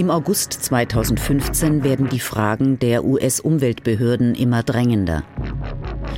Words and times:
Im 0.00 0.10
August 0.10 0.54
2015 0.54 1.84
werden 1.84 2.08
die 2.08 2.20
Fragen 2.20 2.78
der 2.78 3.04
US-Umweltbehörden 3.04 4.34
immer 4.34 4.62
drängender. 4.62 5.24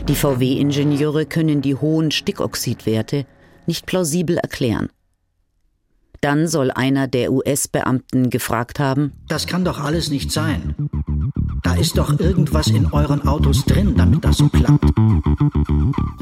Die 0.07 0.15
VW-Ingenieure 0.15 1.27
können 1.27 1.63
die 1.63 1.75
hohen 1.75 2.13
Stickoxidwerte 2.13 3.27
nicht 3.67 3.87
plausibel 3.87 4.39
erklären. 4.39 4.89
Dann 6.21 6.47
soll 6.47 6.71
einer 6.71 7.09
der 7.09 7.33
US-Beamten 7.33 8.31
gefragt 8.31 8.79
haben, 8.79 9.15
Das 9.27 9.49
kann 9.49 9.65
doch 9.65 9.81
alles 9.81 10.11
nicht 10.11 10.31
sein. 10.31 10.77
Da 11.63 11.75
ist 11.75 11.97
doch 11.97 12.19
irgendwas 12.19 12.67
in 12.67 12.93
euren 12.93 13.27
Autos 13.27 13.65
drin, 13.65 13.95
damit 13.97 14.25
das 14.25 14.39
so 14.39 14.49
klappt. 14.49 14.85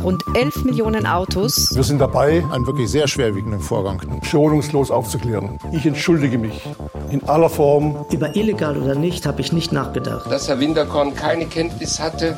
Rund 0.02 0.22
11 0.34 0.64
Millionen 0.64 1.06
Autos. 1.06 1.74
Wir 1.74 1.82
sind 1.82 1.98
dabei, 1.98 2.44
einen 2.52 2.66
wirklich 2.66 2.90
sehr 2.90 3.08
schwerwiegenden 3.08 3.60
Vorgang 3.60 4.00
schonungslos 4.22 4.90
aufzuklären. 4.90 5.58
Ich 5.72 5.86
entschuldige 5.86 6.36
mich 6.36 6.62
in 7.10 7.24
aller 7.24 7.48
Form. 7.48 7.96
Über 8.12 8.36
illegal 8.36 8.76
oder 8.76 8.94
nicht 8.94 9.26
habe 9.26 9.40
ich 9.40 9.52
nicht 9.52 9.72
nachgedacht. 9.72 10.30
Dass 10.30 10.48
Herr 10.48 10.60
Winterkorn 10.60 11.14
keine 11.14 11.46
Kenntnis 11.46 11.98
hatte 12.00 12.36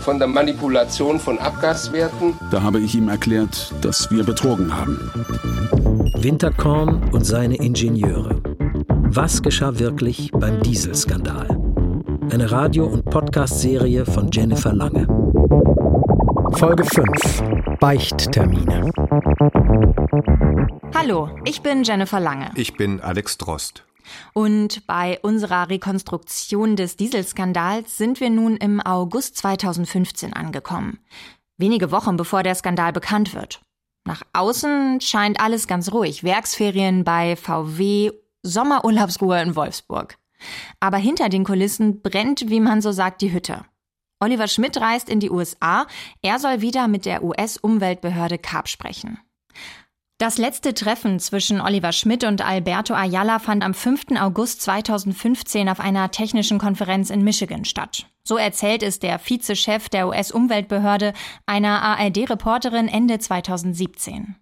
von 0.00 0.18
der 0.18 0.28
Manipulation 0.28 1.18
von 1.18 1.38
Abgaswerten. 1.38 2.34
Da 2.50 2.62
habe 2.62 2.80
ich 2.80 2.94
ihm 2.94 3.08
erklärt, 3.08 3.72
dass 3.80 4.10
wir 4.10 4.24
betrogen 4.24 4.76
haben. 4.76 5.10
Winterkorn 6.18 7.10
und 7.12 7.24
seine 7.24 7.56
Ingenieure. 7.56 8.40
Was 9.08 9.42
geschah 9.42 9.78
wirklich 9.78 10.30
beim 10.32 10.62
Dieselskandal? 10.62 11.65
Eine 12.30 12.50
Radio- 12.50 12.86
und 12.86 13.04
Podcast-Serie 13.04 14.04
von 14.04 14.30
Jennifer 14.32 14.72
Lange. 14.72 15.06
Folge 16.52 16.84
5. 16.84 17.78
Beichttermine. 17.78 18.90
Hallo, 20.94 21.30
ich 21.44 21.62
bin 21.62 21.84
Jennifer 21.84 22.20
Lange. 22.20 22.50
Ich 22.54 22.76
bin 22.76 23.00
Alex 23.00 23.38
Drost. 23.38 23.84
Und 24.34 24.86
bei 24.86 25.18
unserer 25.22 25.70
Rekonstruktion 25.70 26.76
des 26.76 26.96
Dieselskandals 26.96 27.96
sind 27.96 28.20
wir 28.20 28.30
nun 28.30 28.56
im 28.56 28.80
August 28.80 29.36
2015 29.36 30.32
angekommen. 30.32 30.98
Wenige 31.58 31.90
Wochen 31.90 32.16
bevor 32.16 32.42
der 32.42 32.54
Skandal 32.54 32.92
bekannt 32.92 33.34
wird. 33.34 33.60
Nach 34.04 34.22
außen 34.32 35.00
scheint 35.00 35.40
alles 35.40 35.66
ganz 35.66 35.92
ruhig. 35.92 36.22
Werksferien 36.22 37.04
bei 37.04 37.36
VW, 37.36 38.12
Sommerurlaubsruhe 38.42 39.40
in 39.42 39.56
Wolfsburg. 39.56 40.16
Aber 40.80 40.96
hinter 40.96 41.28
den 41.28 41.44
Kulissen 41.44 42.02
brennt, 42.02 42.48
wie 42.48 42.60
man 42.60 42.80
so 42.80 42.92
sagt, 42.92 43.22
die 43.22 43.32
Hütte. 43.32 43.64
Oliver 44.20 44.48
Schmidt 44.48 44.80
reist 44.80 45.08
in 45.08 45.20
die 45.20 45.30
USA. 45.30 45.86
Er 46.22 46.38
soll 46.38 46.62
wieder 46.62 46.88
mit 46.88 47.04
der 47.04 47.22
US-Umweltbehörde 47.22 48.38
CARB 48.38 48.68
sprechen. 48.68 49.18
Das 50.18 50.38
letzte 50.38 50.72
Treffen 50.72 51.20
zwischen 51.20 51.60
Oliver 51.60 51.92
Schmidt 51.92 52.24
und 52.24 52.40
Alberto 52.40 52.94
Ayala 52.94 53.38
fand 53.38 53.62
am 53.62 53.74
5. 53.74 54.18
August 54.18 54.62
2015 54.62 55.68
auf 55.68 55.78
einer 55.78 56.10
technischen 56.10 56.58
Konferenz 56.58 57.10
in 57.10 57.22
Michigan 57.22 57.66
statt. 57.66 58.06
So 58.28 58.36
erzählt 58.38 58.82
es 58.82 58.98
der 58.98 59.20
Vizechef 59.20 59.88
der 59.88 60.08
US-Umweltbehörde 60.08 61.12
einer 61.46 61.80
ARD-Reporterin 61.80 62.88
Ende 62.88 63.20
2017. 63.20 64.34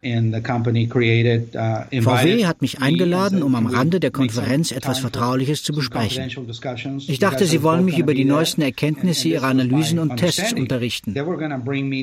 VW 2.03 2.47
hat 2.47 2.63
mich 2.63 2.81
eingeladen, 2.81 3.43
um 3.43 3.55
am 3.55 3.67
Rande 3.67 4.01
der 4.01 4.11
Konferenz 4.11 4.73
etwas 4.73 5.01
Vertrauliches 5.01 5.63
zu 5.63 5.75
besprechen. 5.75 6.31
Ich 7.09 7.19
dachte, 7.19 7.45
sie 7.45 7.63
wollen 7.63 7.85
mich 7.85 7.99
über 7.99 8.15
die 8.15 8.25
neuesten 8.25 8.63
Erkenntnisse 8.63 9.29
ihrer 9.29 9.49
Analysen 9.49 9.99
und 9.99 10.17
Tests 10.17 10.55
unterrichten. 10.55 11.15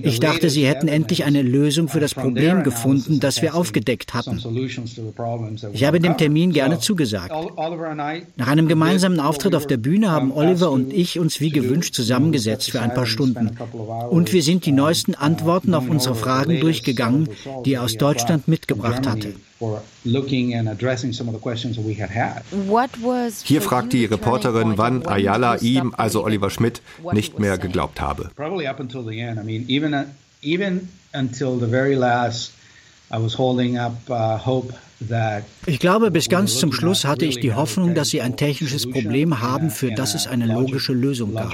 Ich 0.04 0.20
dachte, 0.20 0.52
sie 0.52 0.68
hätten 0.68 0.88
endlich 0.88 1.24
eine 1.24 1.42
Lösung 1.42 1.88
für 1.88 2.00
das 2.00 2.14
Problem 2.14 2.62
gefunden, 2.62 3.20
das 3.20 3.42
wir 3.42 3.56
aufgedeckt 3.56 4.14
hatten. 4.14 4.40
Ich 5.74 5.84
habe 5.84 6.00
dem 6.00 6.16
Termin 6.16 6.54
gerne 6.54 6.78
zugesagt. 6.78 7.34
Nach 8.36 8.48
einem 8.48 8.68
gemeinsamen 8.68 9.20
Auftritt 9.20 9.56
auf 9.56 9.66
der 9.66 9.78
Bühne 9.78 10.12
haben 10.12 10.32
Oliver 10.32 10.70
und 10.70 10.94
ich 10.94 11.18
uns 11.18 11.40
wie 11.42 11.50
gewöhnt 11.50 11.71
gewünscht 11.72 11.96
zusammengesetzt 11.96 12.70
für 12.70 12.82
ein 12.82 12.94
paar 12.94 13.06
Stunden. 13.06 13.58
Und 14.10 14.34
wir 14.34 14.44
sind 14.44 14.66
die 14.66 14.74
neuesten 14.74 15.16
Antworten 15.16 15.74
auf 15.74 15.88
unsere 15.90 16.16
Fragen 16.16 16.60
durchgegangen, 16.60 17.30
die 17.66 17.76
er 17.76 17.84
aus 17.84 17.96
Deutschland 17.96 18.50
mitgebracht 18.50 19.08
hatte. 19.08 19.36
Hier 23.44 23.62
fragt 23.62 23.94
die 23.94 24.06
Reporterin, 24.06 24.74
wann 24.76 25.06
Ayala 25.06 25.56
ihm, 25.58 25.94
also 25.96 26.26
Oliver 26.26 26.50
Schmidt, 26.50 26.82
nicht 27.14 27.40
mehr 27.40 27.58
geglaubt 27.58 28.02
habe. 28.02 28.32
Ich 35.66 35.80
glaube, 35.80 36.12
bis 36.12 36.30
ganz 36.30 36.58
zum 36.58 36.72
Schluss 36.72 37.06
hatte 37.06 37.26
ich 37.26 37.40
die 37.40 37.54
Hoffnung, 37.54 37.96
dass 37.96 38.10
sie 38.10 38.22
ein 38.22 38.38
technisches 38.38 38.90
Problem 38.90 39.40
haben, 39.40 39.70
für 39.70 39.92
das 39.92 40.14
es 40.16 40.28
eine 40.28 40.46
logische 40.46 40.94
Lösung 40.94 41.34
gab. 41.34 41.54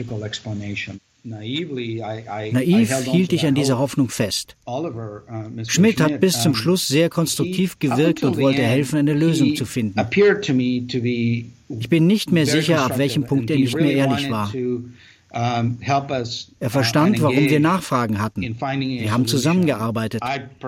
Naiv 1.23 1.69
hielt 3.05 3.33
ich 3.33 3.45
an 3.45 3.55
dieser 3.55 3.79
Hoffnung 3.79 4.09
fest. 4.09 4.55
Schmidt 5.67 5.99
hat 5.99 6.19
bis 6.19 6.41
zum 6.41 6.55
Schluss 6.55 6.87
sehr 6.87 7.09
konstruktiv 7.09 7.79
gewirkt 7.79 8.23
und 8.23 8.37
wollte 8.37 8.61
helfen, 8.61 8.99
eine 8.99 9.13
Lösung 9.13 9.55
zu 9.55 9.65
finden. 9.65 9.99
Ich 11.79 11.89
bin 11.89 12.07
nicht 12.07 12.31
mehr 12.31 12.45
sicher, 12.45 12.81
ab 12.81 12.97
welchem 12.97 13.25
Punkt 13.25 13.49
er 13.49 13.57
nicht 13.57 13.75
mehr 13.75 13.91
ehrlich 13.93 14.29
war. 14.29 14.53
Er 15.29 16.69
verstand, 16.69 17.21
warum 17.21 17.35
wir 17.35 17.59
Nachfragen 17.59 18.21
hatten. 18.21 18.41
Wir 18.41 19.11
haben 19.11 19.27
zusammengearbeitet. 19.27 20.21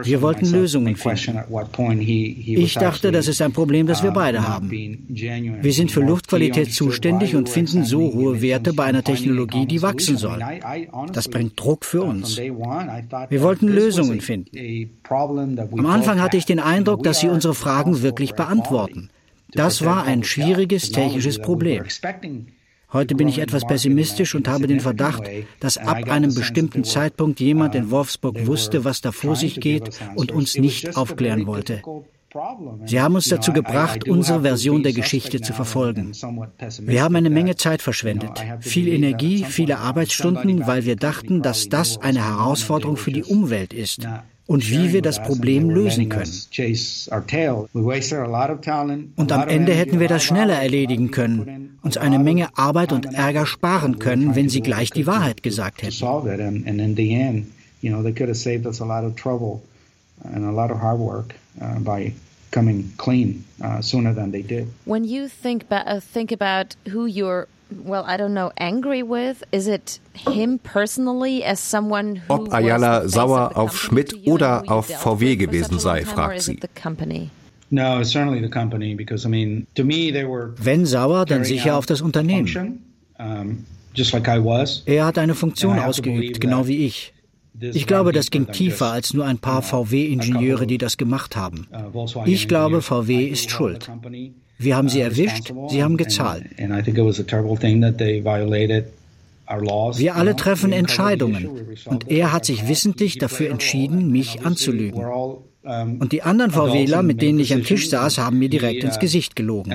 Wir 0.03 0.22
wollten 0.22 0.52
Lösungen 0.52 0.97
finden. 0.97 1.40
Ich 2.46 2.74
dachte, 2.74 3.12
das 3.12 3.28
ist 3.28 3.42
ein 3.42 3.53
Problem, 3.53 3.88
das 3.88 4.03
wir 4.03 4.12
beide 4.12 4.48
haben. 4.48 4.69
Wir 4.69 5.74
sind 5.74 5.92
für 5.92 6.02
Luftqualität 6.02 6.74
zuständig 6.74 7.36
und 7.36 7.48
finden 7.48 7.86
so 7.86 8.14
hohe 8.14 8.42
Werte 8.42 8.74
bei 8.74 8.84
einer 8.84 9.03
Technologie, 9.03 9.66
die 9.66 9.81
wachsen 9.81 10.18
soll. 10.18 10.40
Das 11.14 11.30
bringt 11.30 11.59
Druck 11.59 11.86
für 11.86 12.03
uns. 12.03 12.38
Wir 12.38 13.42
wollten 13.42 13.68
Lösungen 13.68 14.19
finden. 14.19 14.50
Am 15.09 15.86
Anfang 15.86 16.22
hatte 16.22 16.38
ich 16.38 16.46
den 16.46 16.59
Eindruck, 16.59 17.03
dass 17.03 17.22
sie 17.22 17.30
unsere 17.30 17.56
Fragen 17.56 18.02
wirklich 18.02 18.34
beantworten. 18.34 19.09
Das 19.52 19.84
war 19.84 20.03
ein 20.03 20.24
schwieriges 20.24 20.92
technisches 20.92 21.40
Problem. 21.40 21.84
Heute 22.92 23.14
bin 23.16 23.28
ich 23.28 23.40
etwas 23.40 23.68
pessimistisch 23.68 24.34
und 24.34 24.48
habe 24.48 24.66
den 24.66 24.80
Verdacht, 24.80 25.24
dass 25.60 25.78
ab 25.78 26.10
einem 26.10 26.34
bestimmten 26.34 26.84
Zeitpunkt 26.84 27.40
jemand 27.40 27.76
in 27.76 27.92
Wolfsburg 27.92 28.48
wusste, 28.48 28.84
was 28.84 29.02
da 29.02 29.12
vor 29.12 29.36
sich 29.36 29.60
geht 29.60 29.90
und 30.16 30.32
uns 30.32 30.58
nicht 30.58 30.98
aufklären 30.98 31.46
wollte. 31.46 31.84
Sie 32.86 33.02
haben 33.02 33.16
uns 33.16 33.28
dazu 33.28 33.54
gebracht, 33.54 34.08
unsere 34.08 34.42
Version 34.42 34.84
der 34.84 34.94
Geschichte 34.94 35.42
zu 35.42 35.54
verfolgen. 35.54 36.12
Wir 36.82 37.04
haben 37.04 37.16
eine 37.16 37.32
Menge 37.32 37.56
Zeit 37.56 37.82
verschwendet, 37.82 38.44
viel 38.60 38.88
Energie, 38.88 39.44
viele 39.44 39.80
Arbeitsstunden, 39.80 40.68
weil 40.68 40.86
wir 40.86 40.96
dachten, 40.96 41.42
dass 41.42 41.70
das 41.70 41.98
eine 42.00 42.24
Herausforderung 42.24 42.98
für 42.98 43.12
die 43.12 43.24
Umwelt 43.24 43.74
ist 43.74 44.08
und 44.50 44.70
wie 44.72 44.92
wir 44.92 45.02
das 45.04 45.22
Problem 45.22 45.70
lösen 45.70 46.10
können. 46.10 46.28
Und 49.16 49.32
am 49.32 49.48
Ende 49.48 49.74
hätten 49.74 50.00
wir 50.00 50.08
das 50.08 50.24
schneller 50.24 50.56
erledigen 50.56 51.12
können, 51.12 51.78
uns 51.84 51.98
eine 51.98 52.18
Menge 52.18 52.50
Arbeit 52.58 52.92
und 52.92 53.14
Ärger 53.14 53.46
sparen 53.46 54.00
können, 54.00 54.36
wenn 54.36 54.50
sie 54.50 54.62
gleich 54.62 54.90
die 54.90 55.06
Wahrheit 55.06 55.44
gesagt 55.44 55.84
hätten. 55.84 55.94
coming 62.52 62.92
clean 62.98 63.46
uh, 63.62 63.80
sooner 63.80 64.12
than 64.12 64.31
they 64.31 64.42
did. 64.42 64.68
When 64.86 65.04
you 65.04 65.28
think, 65.28 65.66
uh, 65.70 66.00
think 66.00 66.31
about 66.31 66.76
who 66.92 67.06
you're 67.06 67.48
well, 67.72 68.03
I 68.07 68.18
don't 68.18 68.34
know, 68.34 68.52
angry 68.57 69.03
with? 69.03 69.44
Is 69.52 69.68
it 69.68 70.00
him 70.13 70.59
personally 70.59 71.44
as 71.44 71.59
someone 71.59 72.18
who 72.18 72.34
Ob 72.34 72.53
Ayala 72.53 73.07
sauer 73.07 73.56
auf 73.56 73.78
Schmidt 73.78 74.28
oder 74.28 74.63
auf 74.68 74.88
VW 74.88 75.35
gewesen 75.35 75.80
sei, 75.80 76.06
fragt 76.06 76.41
sie. 76.41 76.59
No, 77.72 78.03
certainly 78.03 78.41
the 78.41 78.50
company 78.50 78.96
because 78.96 79.25
I 79.25 79.30
mean, 79.30 79.68
to 79.75 79.84
me 79.84 80.12
they 80.12 80.25
were 80.25 80.54
Wenn 80.57 80.86
sauer, 80.86 81.25
dann 81.25 81.44
sicher 81.44 81.77
auf 81.77 81.86
das 81.86 82.01
Unternehmen. 82.01 82.83
Just 83.94 84.13
like 84.13 84.27
I 84.27 84.39
was. 84.44 84.83
Er 84.86 85.06
hat 85.06 85.18
eine 85.18 85.36
Funktion 85.36 85.80
ausgeübt, 85.80 86.39
genau 86.39 86.68
wie 86.68 86.86
ich. 86.86 87.13
Ich 87.62 87.88
glaube, 87.88 88.13
das 88.13 88.31
ging 88.31 88.48
tiefer 88.51 88.92
als 88.92 89.13
nur 89.13 89.25
ein 89.25 89.38
paar 89.38 89.62
VW-Ingenieure, 89.62 90.65
die 90.65 90.77
das 90.77 90.98
gemacht 90.98 91.36
haben. 91.36 91.68
Ich 92.25 92.48
glaube, 92.48 92.81
VW 92.81 93.25
ist 93.25 93.51
schuld. 93.51 93.89
Wir 94.60 94.76
haben 94.76 94.90
sie 94.90 95.00
erwischt, 95.00 95.54
sie 95.70 95.82
haben 95.82 95.96
gezahlt. 95.96 96.44
Wir 96.58 96.70
alle 100.16 100.36
treffen 100.36 100.74
Entscheidungen 100.74 101.50
und 101.86 102.12
er 102.12 102.34
hat 102.34 102.46
sich 102.46 102.68
wissentlich 102.68 103.18
dafür 103.18 103.50
entschieden, 103.50 104.12
mich 104.12 104.46
anzulügen. 104.46 105.02
Und 105.64 106.12
die 106.12 106.24
anderen 106.24 106.52
VWler, 106.52 107.04
mit 107.04 107.22
denen 107.22 107.40
ich 107.40 107.54
am 107.54 107.64
Tisch 107.64 107.90
saß, 107.90 108.18
haben 108.18 108.38
mir 108.38 108.50
direkt 108.50 108.84
ins 108.84 109.00
Gesicht 109.00 109.36
gelogen. 109.36 109.72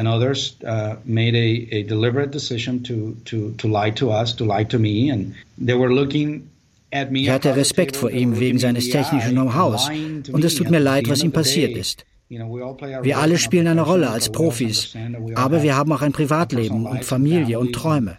Ich 7.13 7.31
hatte 7.31 7.57
Respekt 7.57 7.97
vor 7.97 8.11
ihm 8.11 8.39
wegen 8.39 8.59
seines 8.59 8.91
technischen 8.91 9.33
Know-hows 9.33 9.91
und 10.31 10.45
es 10.45 10.55
tut 10.55 10.71
mir 10.71 10.79
leid, 10.79 11.09
was 11.09 11.23
ihm 11.23 11.33
passiert 11.33 11.77
ist. 11.77 12.05
Wir 12.29 13.19
alle 13.19 13.39
spielen 13.39 13.67
eine 13.67 13.83
Rolle 13.83 14.11
als 14.11 14.31
Profis, 14.33 14.97
aber 15.35 15.63
wir 15.63 15.77
haben 15.77 15.93
auch 15.93 16.03
ein 16.03 16.13
Privatleben 16.13 16.87
und 16.87 17.05
Familie 17.05 17.59
und 17.59 17.73
Träume. 17.73 18.17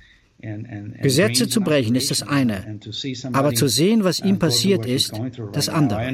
Gesetze 1.01 1.47
zu 1.47 1.61
brechen 1.61 1.95
ist 1.95 2.11
das 2.11 2.21
eine, 2.21 2.79
aber 3.33 3.53
zu 3.53 3.67
sehen, 3.67 4.03
was 4.03 4.19
ihm 4.19 4.37
passiert 4.37 4.85
ist, 4.85 5.19
das 5.53 5.69
andere. 5.69 6.13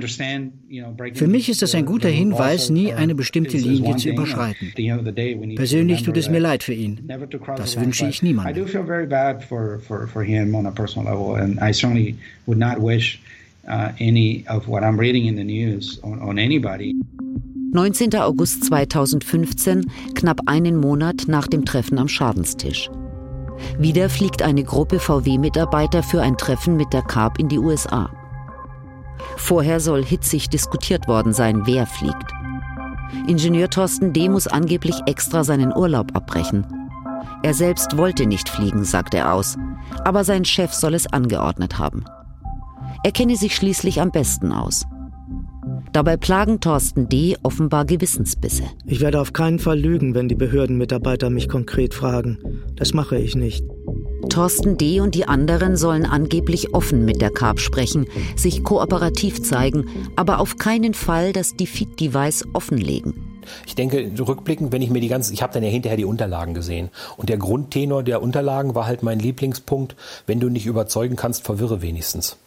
Für 1.15 1.27
mich 1.27 1.49
ist 1.49 1.61
das 1.61 1.75
ein 1.75 1.85
guter 1.85 2.07
Hinweis, 2.09 2.69
nie 2.69 2.93
eine 2.93 3.15
bestimmte 3.15 3.57
Linie 3.57 3.97
zu 3.97 4.09
überschreiten. 4.09 4.73
Persönlich 5.55 6.03
tut 6.03 6.17
es 6.17 6.29
mir 6.29 6.39
leid 6.39 6.63
für 6.63 6.73
ihn. 6.73 7.01
Das 7.57 7.79
wünsche 7.79 8.07
ich 8.07 8.23
niemandem. 8.23 8.65
19. 17.73 18.15
August 18.15 18.65
2015, 18.65 19.89
knapp 20.13 20.41
einen 20.45 20.75
Monat 20.75 21.23
nach 21.27 21.47
dem 21.47 21.63
Treffen 21.63 21.99
am 21.99 22.09
Schadenstisch. 22.09 22.89
Wieder 23.79 24.09
fliegt 24.09 24.41
eine 24.41 24.65
Gruppe 24.65 24.99
VW-Mitarbeiter 24.99 26.03
für 26.03 26.21
ein 26.21 26.37
Treffen 26.37 26.75
mit 26.75 26.91
der 26.91 27.01
Carb 27.01 27.39
in 27.39 27.47
die 27.47 27.59
USA. 27.59 28.09
Vorher 29.37 29.79
soll 29.79 30.03
hitzig 30.03 30.49
diskutiert 30.49 31.07
worden 31.07 31.31
sein, 31.31 31.65
wer 31.65 31.85
fliegt. 31.85 32.33
Ingenieur 33.27 33.69
Thorsten 33.69 34.11
D. 34.11 34.27
muss 34.27 34.47
angeblich 34.47 34.99
extra 35.05 35.45
seinen 35.45 35.73
Urlaub 35.73 36.13
abbrechen. 36.13 36.67
Er 37.41 37.53
selbst 37.53 37.95
wollte 37.95 38.25
nicht 38.25 38.49
fliegen, 38.49 38.83
sagt 38.83 39.13
er 39.13 39.33
aus, 39.33 39.57
aber 40.03 40.25
sein 40.25 40.43
Chef 40.43 40.73
soll 40.73 40.93
es 40.93 41.07
angeordnet 41.07 41.79
haben. 41.79 42.03
Er 43.05 43.13
kenne 43.13 43.37
sich 43.37 43.55
schließlich 43.55 44.01
am 44.01 44.11
besten 44.11 44.51
aus. 44.51 44.85
Dabei 45.93 46.15
plagen 46.15 46.61
Thorsten 46.61 47.09
D. 47.09 47.35
offenbar 47.43 47.83
Gewissensbisse. 47.83 48.63
Ich 48.85 49.01
werde 49.01 49.19
auf 49.19 49.33
keinen 49.33 49.59
Fall 49.59 49.77
lügen, 49.77 50.15
wenn 50.15 50.29
die 50.29 50.35
Behördenmitarbeiter 50.35 51.29
mich 51.29 51.49
konkret 51.49 51.93
fragen. 51.93 52.37
Das 52.77 52.93
mache 52.93 53.17
ich 53.17 53.35
nicht. 53.35 53.65
Thorsten 54.29 54.77
D. 54.77 55.01
und 55.01 55.15
die 55.15 55.27
anderen 55.27 55.75
sollen 55.75 56.05
angeblich 56.05 56.73
offen 56.73 57.03
mit 57.03 57.19
der 57.19 57.31
Carb 57.31 57.59
sprechen, 57.59 58.05
sich 58.37 58.63
kooperativ 58.63 59.43
zeigen, 59.43 59.89
aber 60.15 60.39
auf 60.39 60.55
keinen 60.55 60.93
Fall 60.93 61.33
das 61.33 61.57
Defeat-Device 61.57 62.45
offenlegen. 62.53 63.41
Ich 63.65 63.75
denke, 63.75 64.09
rückblickend, 64.17 64.71
wenn 64.71 64.81
ich 64.81 64.91
mir 64.91 65.01
die 65.01 65.09
ganzen, 65.09 65.33
ich 65.33 65.41
habe 65.41 65.53
dann 65.53 65.63
ja 65.63 65.69
hinterher 65.69 65.97
die 65.97 66.05
Unterlagen 66.05 66.53
gesehen. 66.53 66.89
Und 67.17 67.27
der 67.27 67.37
Grundtenor 67.37 68.03
der 68.03 68.21
Unterlagen 68.21 68.75
war 68.75 68.85
halt 68.85 69.03
mein 69.03 69.19
Lieblingspunkt. 69.19 69.97
Wenn 70.25 70.39
du 70.39 70.47
nicht 70.47 70.67
überzeugen 70.67 71.17
kannst, 71.17 71.43
verwirre 71.43 71.81
wenigstens. 71.81 72.37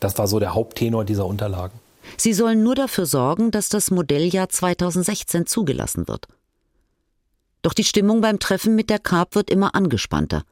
Das 0.00 0.18
war 0.18 0.26
so 0.26 0.38
der 0.38 0.54
Haupttenor 0.54 1.06
dieser 1.06 1.24
Unterlagen. 1.24 1.85
Sie 2.16 2.32
sollen 2.32 2.62
nur 2.62 2.74
dafür 2.74 3.06
sorgen, 3.06 3.50
dass 3.50 3.68
das 3.68 3.90
Modelljahr 3.90 4.48
2016 4.48 5.46
zugelassen 5.46 6.08
wird. 6.08 6.26
Doch 7.62 7.74
die 7.74 7.84
Stimmung 7.84 8.20
beim 8.20 8.38
Treffen 8.38 8.74
mit 8.74 8.90
der 8.90 8.98
Carp 8.98 9.34
wird 9.34 9.50
immer 9.50 9.74
angespannter. 9.74 10.44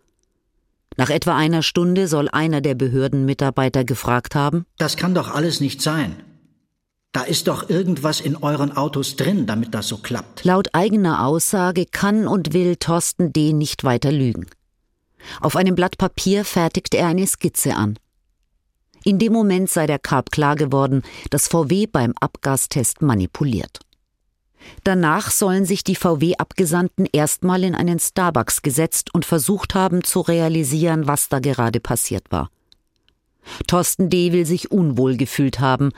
Nach 0.97 1.11
etwa 1.11 1.37
einer 1.37 1.63
Stunde 1.63 2.09
soll 2.09 2.29
einer 2.29 2.61
der 2.61 2.75
Behördenmitarbeiter 2.75 3.85
gefragt 3.85 4.35
haben: 4.35 4.67
Das 4.79 4.97
kann 4.97 5.15
doch 5.15 5.33
alles 5.35 5.61
nicht 5.61 5.83
sein. 5.83 6.17
Da 7.13 7.23
ist 7.23 7.47
doch 7.47 7.71
irgendwas 7.71 8.21
in 8.21 8.35
euren 8.35 8.77
Autos 8.77 9.15
drin, 9.15 9.47
damit 9.47 9.73
das 9.73 9.87
so 9.87 9.99
klappt. 9.99 10.45
Laut 10.45 10.71
eigener 10.73 11.25
Aussage 11.25 11.87
kann 11.87 12.27
und 12.27 12.53
will 12.53 12.75
Thorsten 12.75 13.33
D. 13.33 13.53
nicht 13.53 13.85
weiter 13.85 14.11
lügen. 14.11 14.47
Auf 15.41 15.55
einem 15.55 15.77
Blatt 15.77 15.97
Papier 15.97 16.45
fertigt 16.45 16.95
er 16.95 17.07
eine 17.07 17.27
Skizze 17.27 17.77
an. 17.77 17.99
In 19.05 19.19
dem 19.19 19.33
Moment 19.33 19.69
sei 19.71 19.87
der 19.87 19.99
Carb 19.99 20.31
klar 20.31 20.57
geworden, 20.57 21.03
dass 21.31 21.49
VW 21.49 21.87
beim 21.87 22.15
Abgastest 22.21 23.03
manipuliert. 23.03 23.81
Danach 24.83 25.31
sollen 25.31 25.67
sich 25.67 25.85
die 25.85 25.95
VW-Abgesandten 25.95 27.07
erstmal 27.13 27.65
in 27.65 27.75
einen 27.75 27.99
Starbucks 27.99 28.63
gesetzt 28.63 29.13
und 29.13 29.27
versucht 29.27 29.75
haben 29.75 30.05
zu 30.05 30.21
realisieren, 30.21 31.07
was 31.07 31.29
da 31.29 31.39
gerade 31.39 31.81
passiert 31.81 32.25
war. 32.31 32.51
Thorsten 33.67 34.09
D. 34.09 34.33
will 34.33 34.47
sich 34.47 34.71
unwohl 34.71 35.19
gefühlt 35.19 35.61
haben, 35.61 35.91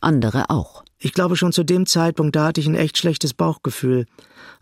andere 0.00 0.50
auch. 0.50 0.84
Ich 0.98 1.12
glaube 1.12 1.34
schon 1.34 1.52
zu 1.52 1.64
dem 1.64 1.86
Zeitpunkt, 1.86 2.36
da 2.36 2.46
hatte 2.46 2.60
ich 2.60 2.68
ein 2.68 2.76
echt 2.76 2.96
schlechtes 2.96 3.34
Bauchgefühl. 3.34 4.06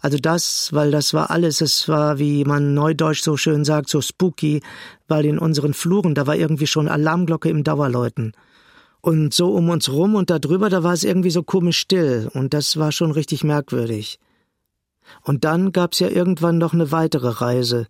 Also 0.00 0.18
das, 0.18 0.72
weil 0.72 0.90
das 0.90 1.14
war 1.14 1.30
alles, 1.30 1.60
es 1.60 1.88
war, 1.88 2.18
wie 2.18 2.44
man 2.44 2.74
neudeutsch 2.74 3.22
so 3.22 3.36
schön 3.36 3.64
sagt, 3.64 3.88
so 3.88 4.00
spooky, 4.00 4.62
weil 5.08 5.24
in 5.24 5.38
unseren 5.38 5.74
Fluren, 5.74 6.14
da 6.14 6.26
war 6.26 6.36
irgendwie 6.36 6.66
schon 6.66 6.88
Alarmglocke 6.88 7.48
im 7.48 7.64
Dauerläuten. 7.64 8.32
Und 9.02 9.32
so 9.32 9.54
um 9.54 9.68
uns 9.70 9.90
rum 9.90 10.14
und 10.14 10.30
da 10.30 10.38
drüber, 10.38 10.68
da 10.68 10.82
war 10.82 10.92
es 10.92 11.04
irgendwie 11.04 11.30
so 11.30 11.42
komisch 11.42 11.78
still, 11.78 12.30
und 12.34 12.52
das 12.52 12.76
war 12.76 12.92
schon 12.92 13.12
richtig 13.12 13.44
merkwürdig. 13.44 14.18
Und 15.22 15.44
dann 15.44 15.72
gab's 15.72 16.00
ja 16.00 16.08
irgendwann 16.08 16.58
noch 16.58 16.74
eine 16.74 16.92
weitere 16.92 17.28
Reise, 17.28 17.86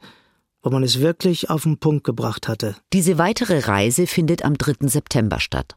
wo 0.63 0.71
man 0.71 0.83
es 0.83 1.01
wirklich 1.01 1.51
auf 1.51 1.65
den 1.65 1.79
Punkt 1.79 2.05
gebracht 2.05 2.49
hatte. 2.49 2.77
Diese 2.93 3.19
weitere 3.19 3.59
Reise 3.59 4.07
findet 4.07 4.45
am 4.45 4.57
3. 4.57 4.89
September 4.89 5.41
statt 5.41 5.77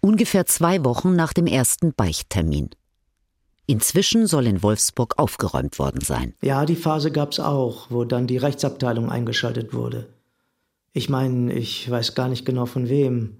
ungefähr 0.00 0.46
zwei 0.46 0.84
Wochen 0.84 1.14
nach 1.14 1.32
dem 1.32 1.46
ersten 1.46 1.94
Beichttermin. 1.94 2.70
Inzwischen 3.66 4.26
soll 4.26 4.46
in 4.46 4.62
Wolfsburg 4.62 5.18
aufgeräumt 5.18 5.78
worden 5.78 6.00
sein. 6.00 6.34
Ja, 6.42 6.66
die 6.66 6.76
Phase 6.76 7.10
gab's 7.10 7.38
auch, 7.38 7.90
wo 7.90 8.04
dann 8.04 8.26
die 8.26 8.36
Rechtsabteilung 8.36 9.10
eingeschaltet 9.10 9.72
wurde. 9.72 10.08
Ich 10.92 11.08
meine, 11.08 11.52
ich 11.52 11.88
weiß 11.88 12.14
gar 12.14 12.28
nicht 12.28 12.44
genau 12.44 12.66
von 12.66 12.88
wem. 12.88 13.38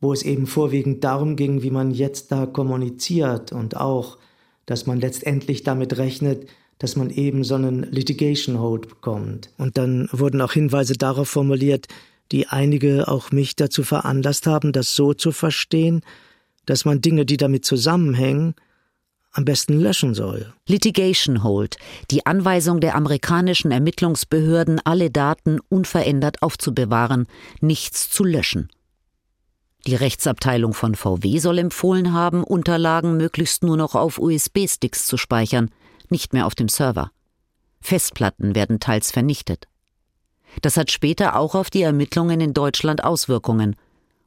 Wo 0.00 0.12
es 0.12 0.22
eben 0.22 0.46
vorwiegend 0.46 1.04
darum 1.04 1.36
ging, 1.36 1.62
wie 1.62 1.70
man 1.70 1.92
jetzt 1.92 2.32
da 2.32 2.46
kommuniziert 2.46 3.52
und 3.52 3.76
auch, 3.76 4.18
dass 4.66 4.86
man 4.86 5.00
letztendlich 5.00 5.62
damit 5.62 5.96
rechnet, 5.96 6.48
dass 6.78 6.96
man 6.96 7.10
eben 7.10 7.44
so 7.44 7.54
einen 7.54 7.84
Litigation 7.84 8.58
Hold 8.58 8.88
bekommt. 8.88 9.50
Und 9.58 9.78
dann 9.78 10.08
wurden 10.10 10.40
auch 10.40 10.52
Hinweise 10.52 10.94
darauf 10.94 11.28
formuliert, 11.28 11.86
die 12.32 12.48
einige 12.48 13.08
auch 13.08 13.30
mich 13.30 13.54
dazu 13.54 13.84
veranlasst 13.84 14.46
haben, 14.46 14.72
das 14.72 14.94
so 14.94 15.14
zu 15.14 15.30
verstehen, 15.30 16.02
dass 16.66 16.84
man 16.84 17.00
Dinge, 17.00 17.24
die 17.24 17.36
damit 17.36 17.64
zusammenhängen, 17.64 18.54
am 19.32 19.44
besten 19.44 19.80
löschen 19.80 20.14
soll. 20.14 20.52
Litigation 20.66 21.42
Hold, 21.42 21.76
die 22.10 22.26
Anweisung 22.26 22.80
der 22.80 22.94
amerikanischen 22.94 23.70
Ermittlungsbehörden, 23.70 24.80
alle 24.84 25.10
Daten 25.10 25.58
unverändert 25.68 26.42
aufzubewahren, 26.42 27.26
nichts 27.60 28.10
zu 28.10 28.24
löschen. 28.24 28.68
Die 29.86 29.96
Rechtsabteilung 29.96 30.74
von 30.74 30.94
VW 30.94 31.38
soll 31.38 31.58
empfohlen 31.58 32.12
haben, 32.12 32.44
Unterlagen 32.44 33.16
möglichst 33.16 33.64
nur 33.64 33.76
noch 33.76 33.94
auf 33.94 34.18
USB-Sticks 34.18 35.06
zu 35.06 35.16
speichern, 35.16 35.70
nicht 36.08 36.32
mehr 36.32 36.46
auf 36.46 36.54
dem 36.54 36.68
Server. 36.68 37.10
Festplatten 37.80 38.54
werden 38.54 38.78
teils 38.78 39.10
vernichtet. 39.10 39.66
Das 40.60 40.76
hat 40.76 40.90
später 40.90 41.36
auch 41.36 41.54
auf 41.54 41.70
die 41.70 41.82
Ermittlungen 41.82 42.40
in 42.40 42.54
Deutschland 42.54 43.02
Auswirkungen. 43.02 43.74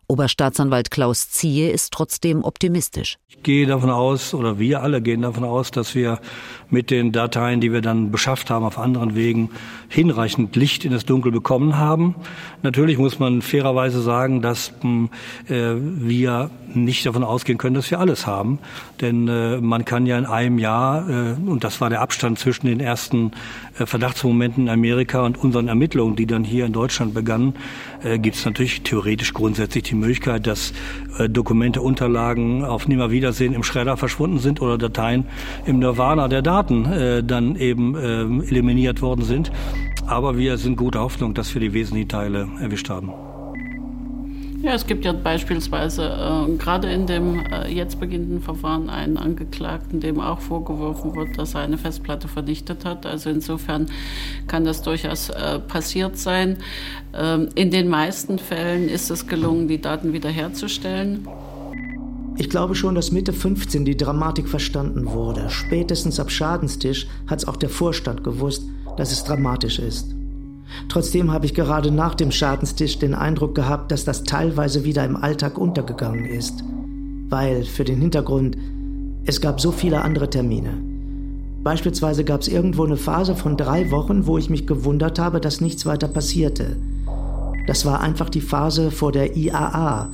Oberstaatsanwalt 0.08 0.92
Klaus 0.92 1.30
Ziehe 1.30 1.70
ist 1.70 1.92
trotzdem 1.94 2.44
optimistisch. 2.44 3.18
Ich 3.28 3.44
gehe 3.44 3.68
davon 3.68 3.90
aus, 3.90 4.34
oder 4.34 4.60
wir 4.60 4.82
alle 4.82 5.02
gehen 5.02 5.22
davon 5.22 5.44
aus, 5.44 5.72
dass 5.72 5.96
wir 5.96 6.20
mit 6.70 6.92
den 6.92 7.12
Dateien, 7.12 7.62
die 7.62 7.72
wir 7.72 7.82
dann 7.82 8.12
beschafft 8.12 8.50
haben 8.50 8.66
auf 8.66 8.78
anderen 8.78 9.16
Wegen, 9.16 9.50
hinreichend 9.90 10.56
Licht 10.56 10.86
in 10.86 10.92
das 10.92 11.06
Dunkel 11.06 11.32
bekommen 11.32 11.78
haben. 11.78 12.16
Natürlich 12.64 12.98
muss 12.98 13.20
man 13.20 13.42
fairerweise 13.42 14.02
sagen, 14.02 14.42
dass 14.42 14.74
hm, 14.82 15.10
äh, 15.48 15.74
wir 15.76 16.50
nicht 16.74 17.06
davon 17.06 17.24
ausgehen 17.24 17.58
können, 17.58 17.76
dass 17.76 17.90
wir 17.92 18.00
alles 18.00 18.28
haben. 18.28 18.60
Denn 19.02 19.28
äh, 19.28 19.58
man 19.62 19.86
kann 19.86 20.06
ja 20.06 20.18
in 20.18 20.26
einem 20.26 20.60
Jahr, 20.60 21.10
äh, 21.10 21.34
und 21.46 21.64
das 21.64 21.82
war 21.82 21.90
der 21.90 22.02
Abstand 22.02 22.40
zwischen 22.40 22.68
den 22.68 22.80
ersten 22.80 23.32
äh, 23.80 23.86
Verdachtsmomenten 23.86 24.64
in 24.64 24.70
Amerika 24.70 25.22
und 25.22 25.38
unseren 25.38 25.68
Ermittlungen, 25.68 26.16
die 26.16 26.26
dann 26.26 26.44
hier 26.44 26.66
in 26.66 26.74
Deutschland 26.74 27.14
begannen, 27.14 27.56
äh, 28.04 28.20
gibt 28.20 28.36
es 28.36 28.46
natürlich 28.46 28.82
theoretisch 28.82 29.34
grundsätzlich 29.34 29.84
die 29.84 29.95
Möglichkeit, 29.96 30.48
dass 30.48 30.74
äh, 31.18 31.30
Dokumente, 31.30 31.82
Unterlagen 31.82 32.64
auf 32.64 32.88
Nimmerwiedersehen 32.88 33.54
im 33.54 33.64
Schredder 33.64 33.98
verschwunden 33.98 34.40
sind 34.40 34.62
oder 34.62 34.78
Dateien 34.78 35.26
im 35.66 35.80
Nirvana 35.80 36.28
der 36.28 36.42
Daten 36.42 36.86
äh, 36.86 37.24
dann 37.24 37.56
eben 37.56 37.96
äh, 37.96 38.22
eliminiert 38.48 39.02
worden 39.02 39.24
sind. 39.24 39.52
Aber 40.08 40.38
wir 40.38 40.58
sind 40.58 40.78
guter 40.78 41.02
Hoffnung, 41.02 41.34
dass 41.34 41.54
wir 41.54 41.62
die 41.62 41.74
wesentlichen 41.74 42.10
Teile 42.10 42.48
erwischt 42.62 42.90
haben. 42.90 43.25
Ja, 44.66 44.74
es 44.74 44.88
gibt 44.88 45.06
ja 45.06 45.14
beispielsweise 45.14 46.06
äh, 46.06 46.58
gerade 46.58 46.92
in 46.92 47.06
dem 47.06 47.40
äh, 47.40 47.72
jetzt 47.72 48.00
beginnenden 48.00 48.42
Verfahren 48.42 48.90
einen 48.90 49.16
Angeklagten, 49.16 50.00
dem 50.00 50.20
auch 50.20 50.40
vorgeworfen 50.40 51.16
wird, 51.16 51.38
dass 51.38 51.54
er 51.54 51.62
eine 51.62 51.78
Festplatte 51.78 52.28
vernichtet 52.28 52.84
hat. 52.84 53.06
Also 53.06 53.30
insofern 53.30 53.86
kann 54.48 54.66
das 54.66 54.82
durchaus 54.82 55.30
äh, 55.30 55.60
passiert 55.60 56.18
sein. 56.18 56.58
Ähm, 57.14 57.50
in 57.54 57.70
den 57.70 57.90
meisten 57.90 58.40
Fällen 58.40 58.90
ist 58.90 59.12
es 59.12 59.28
gelungen, 59.28 59.68
die 59.68 59.80
Daten 59.80 60.14
wiederherzustellen. 60.14 61.28
Ich 62.38 62.50
glaube 62.50 62.74
schon, 62.74 62.96
dass 62.96 63.12
Mitte 63.12 63.34
15 63.34 63.86
die 63.86 63.96
Dramatik 63.96 64.50
verstanden 64.50 65.06
wurde. 65.06 65.48
Spätestens 65.52 66.20
ab 66.20 66.32
Schadenstisch 66.32 67.06
hat 67.28 67.38
es 67.38 67.48
auch 67.48 67.58
der 67.58 67.70
Vorstand 67.70 68.24
gewusst, 68.24 68.64
dass 68.98 69.12
es 69.12 69.24
dramatisch 69.24 69.78
ist. 69.78 70.16
Trotzdem 70.90 71.32
habe 71.32 71.46
ich 71.46 71.54
gerade 71.54 71.92
nach 71.92 72.16
dem 72.16 72.32
Schadenstisch 72.32 73.00
den 73.00 73.14
Eindruck 73.14 73.56
gehabt, 73.56 73.92
dass 73.92 74.06
das 74.06 74.24
teilweise 74.24 74.84
wieder 74.84 75.06
im 75.06 75.16
Alltag 75.16 75.58
untergegangen 75.58 76.26
ist. 76.26 76.64
Weil 77.30 77.64
für 77.64 77.84
den 77.84 78.00
Hintergrund, 78.00 78.58
Es 79.28 79.42
gab 79.42 79.60
so 79.60 79.72
viele 79.72 80.04
andere 80.04 80.30
Termine. 80.30 80.70
Beispielsweise 81.64 82.24
gab 82.24 82.42
es 82.42 82.48
irgendwo 82.48 82.86
eine 82.86 82.96
Phase 82.96 83.36
von 83.36 83.58
drei 83.58 83.90
Wochen, 83.90 84.28
wo 84.28 84.38
ich 84.38 84.52
mich 84.52 84.68
gewundert 84.68 85.18
habe, 85.18 85.42
dass 85.42 85.62
nichts 85.62 85.88
weiter 85.88 86.08
passierte. 86.08 86.78
Das 87.66 87.88
war 87.88 88.02
einfach 88.02 88.30
die 88.30 88.42
Phase 88.42 88.92
vor 88.92 89.12
der 89.12 89.36
IAA. 89.36 90.12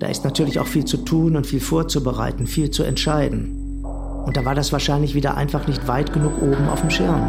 Da 0.00 0.08
ist 0.08 0.24
natürlich 0.24 0.58
auch 0.58 0.66
viel 0.66 0.84
zu 0.84 0.96
tun 0.96 1.36
und 1.36 1.46
viel 1.46 1.60
vorzubereiten, 1.60 2.48
viel 2.48 2.72
zu 2.72 2.82
entscheiden. 2.82 3.84
Und 4.26 4.36
da 4.36 4.44
war 4.44 4.56
das 4.56 4.72
wahrscheinlich 4.72 5.14
wieder 5.14 5.36
einfach 5.36 5.68
nicht 5.68 5.86
weit 5.86 6.12
genug 6.12 6.42
oben 6.42 6.68
auf 6.68 6.80
dem 6.80 6.90
Schirm. 6.90 7.28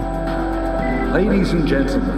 Ladies 1.13 1.51
and 1.51 1.67
gentlemen, 1.67 2.12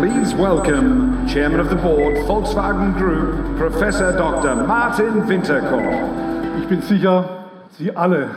please 0.00 0.34
welcome 0.34 1.28
Chairman 1.28 1.60
of 1.60 1.68
the 1.68 1.76
Board, 1.76 2.16
Volkswagen 2.26 2.96
Group, 2.96 3.58
Professor 3.58 4.16
Dr. 4.16 4.54
Martin 4.54 5.28
Winterkorn. 5.28 6.58
Ich 6.58 6.66
bin 6.68 6.80
sicher, 6.80 7.44
Sie 7.76 7.94
alle 7.94 8.30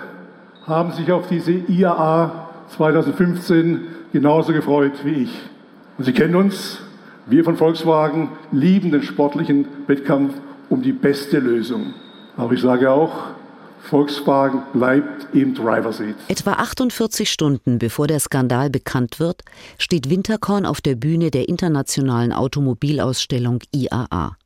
haben 0.67 0.91
sich 0.91 1.10
auf 1.10 1.29
diese 1.29 1.53
IAA 1.53 2.50
2015 2.67 3.88
genauso 4.12 4.51
gefreut 4.51 5.05
wie 5.05 5.24
ich. 5.24 5.39
Und 5.98 6.03
Sie 6.03 6.12
kennen 6.12 6.36
uns, 6.36 6.82
wir 7.27 7.46
von 7.46 7.55
Volkswagen 7.55 8.32
lieben 8.51 8.91
den 8.91 9.01
sportlichen 9.01 9.65
Wettkampf 9.88 10.34
um 10.67 10.82
die 10.82 10.91
beste 10.91 11.39
Lösung. 11.39 11.93
Aber 12.36 12.51
ich 12.51 12.62
sage 12.62 12.91
auch, 12.91 13.27
Volkswagen 13.90 14.63
bleibt 14.72 15.34
im 15.36 15.54
Driverseat. 15.54 16.16
Etwa 16.28 16.54
48 16.54 17.30
Stunden 17.30 17.80
bevor 17.80 18.08
der 18.08 18.20
Skandal 18.20 18.70
bekannt 18.70 19.20
wird, 19.20 19.42
steht 19.78 20.10
Winterkorn 20.10 20.66
auf 20.66 20.82
der 20.82 20.96
Bühne 20.96 21.32
der 21.32 21.50
internationalen 21.50 22.32
Automobilausstellung 22.32 23.60
IAA. 23.72 24.38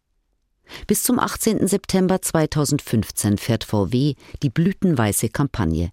Bis 0.88 1.04
zum 1.04 1.20
18. 1.20 1.68
September 1.68 2.22
2015 2.22 3.38
fährt 3.38 3.64
VW 3.64 4.16
die 4.44 4.50
blütenweiße 4.50 5.30
Kampagne. 5.30 5.90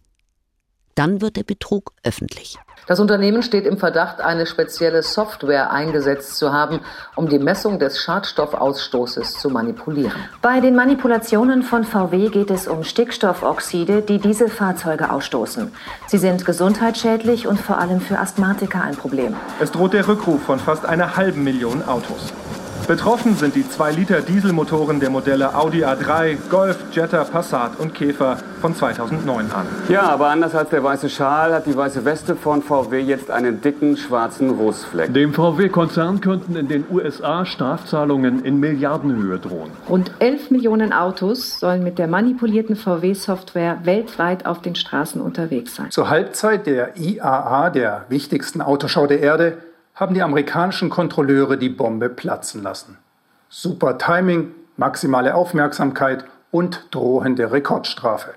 Dann 0.95 1.21
wird 1.21 1.37
der 1.37 1.45
Betrug 1.45 1.93
öffentlich. 2.03 2.59
Das 2.87 3.01
Unternehmen 3.01 3.43
steht 3.43 3.65
im 3.65 3.79
Verdacht, 3.79 4.21
eine 4.21 4.45
spezielle 4.45 5.03
Software 5.03 5.71
eingesetzt 5.71 6.37
zu 6.37 6.53
haben, 6.53 6.81
um 7.17 7.29
die 7.29 7.39
Messung 7.39 7.79
des 7.79 7.99
Schadstoffausstoßes 7.99 9.39
zu 9.39 9.49
manipulieren. 9.49 10.13
Bei 10.43 10.61
den 10.61 10.77
Manipulationen 10.77 11.63
von 11.63 11.85
VW 11.85 12.29
geht 12.29 12.51
es 12.51 12.69
um 12.69 12.85
Stickstoffoxide, 12.85 14.03
die 14.03 14.19
diese 14.19 14.49
Fahrzeuge 14.49 15.11
ausstoßen. 15.11 15.73
Sie 16.09 16.19
sind 16.19 16.45
gesundheitsschädlich 16.45 17.47
und 17.47 17.59
vor 17.59 17.79
allem 17.79 18.01
für 18.01 18.19
Asthmatiker 18.19 18.83
ein 18.83 18.97
Problem. 18.97 19.35
Es 19.61 19.73
droht 19.73 19.95
der 19.95 20.07
Rückruf 20.07 20.43
von 20.43 20.59
fast 20.59 20.85
einer 20.85 21.17
halben 21.17 21.43
Million 21.43 21.83
Autos. 21.89 22.35
Betroffen 22.87 23.35
sind 23.35 23.55
die 23.55 23.63
2-Liter-Dieselmotoren 23.65 25.01
der 25.01 25.09
Modelle 25.09 25.55
Audi 25.55 25.87
A3, 25.87 26.37
Golf, 26.51 26.77
Jetta, 26.93 27.25
Passat 27.25 27.81
und 27.81 27.95
Käfer 27.95 28.37
von 28.61 28.75
2009 28.75 29.51
an. 29.53 29.67
Ja, 29.89 30.03
aber 30.03 30.29
anders 30.29 30.55
als 30.55 30.69
der 30.69 30.85
weiße 30.85 31.09
Schal 31.09 31.55
hat 31.55 31.65
die 31.65 31.75
weiße 31.75 32.05
Weste 32.05 32.37
von 32.37 32.63
VW 32.63 33.01
jetzt 33.01 33.31
einen 33.31 33.63
dicken 33.63 33.97
schwarzen 33.97 34.51
Rußfleck. 34.51 35.15
Dem 35.15 35.33
VW-Konzern 35.33 36.21
könnten 36.21 36.57
in 36.57 36.69
den 36.69 36.85
USA 36.91 37.47
Strafzahlungen 37.47 38.45
in 38.45 38.61
Milliardenhöhe 38.61 39.39
drohen. 39.39 39.71
Rund 39.89 40.11
11 40.19 40.51
Millionen 40.51 40.93
Autos 40.93 41.61
sollen 41.61 41.83
mit 41.83 41.99
der 41.99 42.07
manipulierten 42.07 42.77
VW-Software 42.77 43.79
weltweit 43.85 44.45
auf 44.45 44.61
den 44.61 44.75
Straßen 44.75 45.23
unterwegs 45.23 45.75
sein. 45.75 45.91
Zur 45.91 46.11
Halbzeit 46.11 46.67
der 46.67 46.99
IAA, 46.99 47.71
der 47.71 48.05
wichtigsten 48.11 48.61
Autoschau 48.61 49.07
der 49.07 49.21
Erde, 49.21 49.57
haben 49.95 50.15
die 50.15 50.23
amerikanischen 50.23 50.91
Kontrolleure 50.91 51.57
die 51.57 51.69
Bombe 51.69 52.09
platzen 52.09 52.63
lassen. 52.63 52.99
Super 53.49 53.99
Timing, 53.99 54.53
maximale 54.77 55.35
Aufmerksamkeit 55.35 56.25
und 56.51 56.89
drohende 56.91 57.53
Rekordstrafe. 57.53 58.35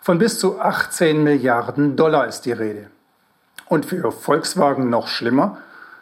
Von 0.00 0.18
bis 0.18 0.38
zu 0.38 0.60
18 0.60 1.22
Milliarden 1.24 1.96
Dollar 1.96 2.26
ist 2.26 2.42
die 2.42 2.52
Rede. 2.52 2.90
Und 3.66 3.86
für 3.86 4.12
Volkswagen 4.12 4.90
noch 4.90 5.08
schlimmer, 5.08 5.58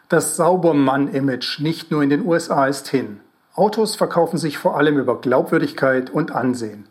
das 0.09 0.37
Saubermann-Image 0.37 1.59
nicht 1.59 1.91
nur 1.91 2.03
in 2.03 2.09
den 2.09 2.25
USA 2.25 2.67
ist 2.67 2.87
hin. 2.87 3.19
Autos 3.55 3.95
verkaufen 3.95 4.37
sich 4.37 4.57
vor 4.57 4.77
allem 4.77 4.97
über 4.97 5.19
Glaubwürdigkeit 5.19 6.09
und 6.09 6.31
Ansehen. 6.31 6.87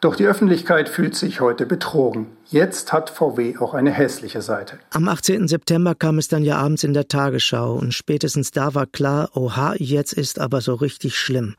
Doch 0.00 0.14
die 0.14 0.26
Öffentlichkeit 0.26 0.88
fühlt 0.88 1.14
sich 1.14 1.40
heute 1.40 1.64
betrogen. 1.64 2.26
Jetzt 2.46 2.92
hat 2.92 3.08
VW 3.08 3.56
auch 3.58 3.72
eine 3.72 3.90
hässliche 3.90 4.42
Seite. 4.42 4.78
Am 4.90 5.08
18. 5.08 5.48
September 5.48 5.94
kam 5.94 6.18
es 6.18 6.28
dann 6.28 6.44
ja 6.44 6.58
abends 6.58 6.84
in 6.84 6.92
der 6.92 7.08
Tagesschau 7.08 7.74
und 7.74 7.94
spätestens 7.94 8.50
da 8.50 8.74
war 8.74 8.86
klar, 8.86 9.30
oha, 9.34 9.74
jetzt 9.78 10.12
ist 10.12 10.38
aber 10.38 10.60
so 10.60 10.74
richtig 10.74 11.18
schlimm. 11.18 11.56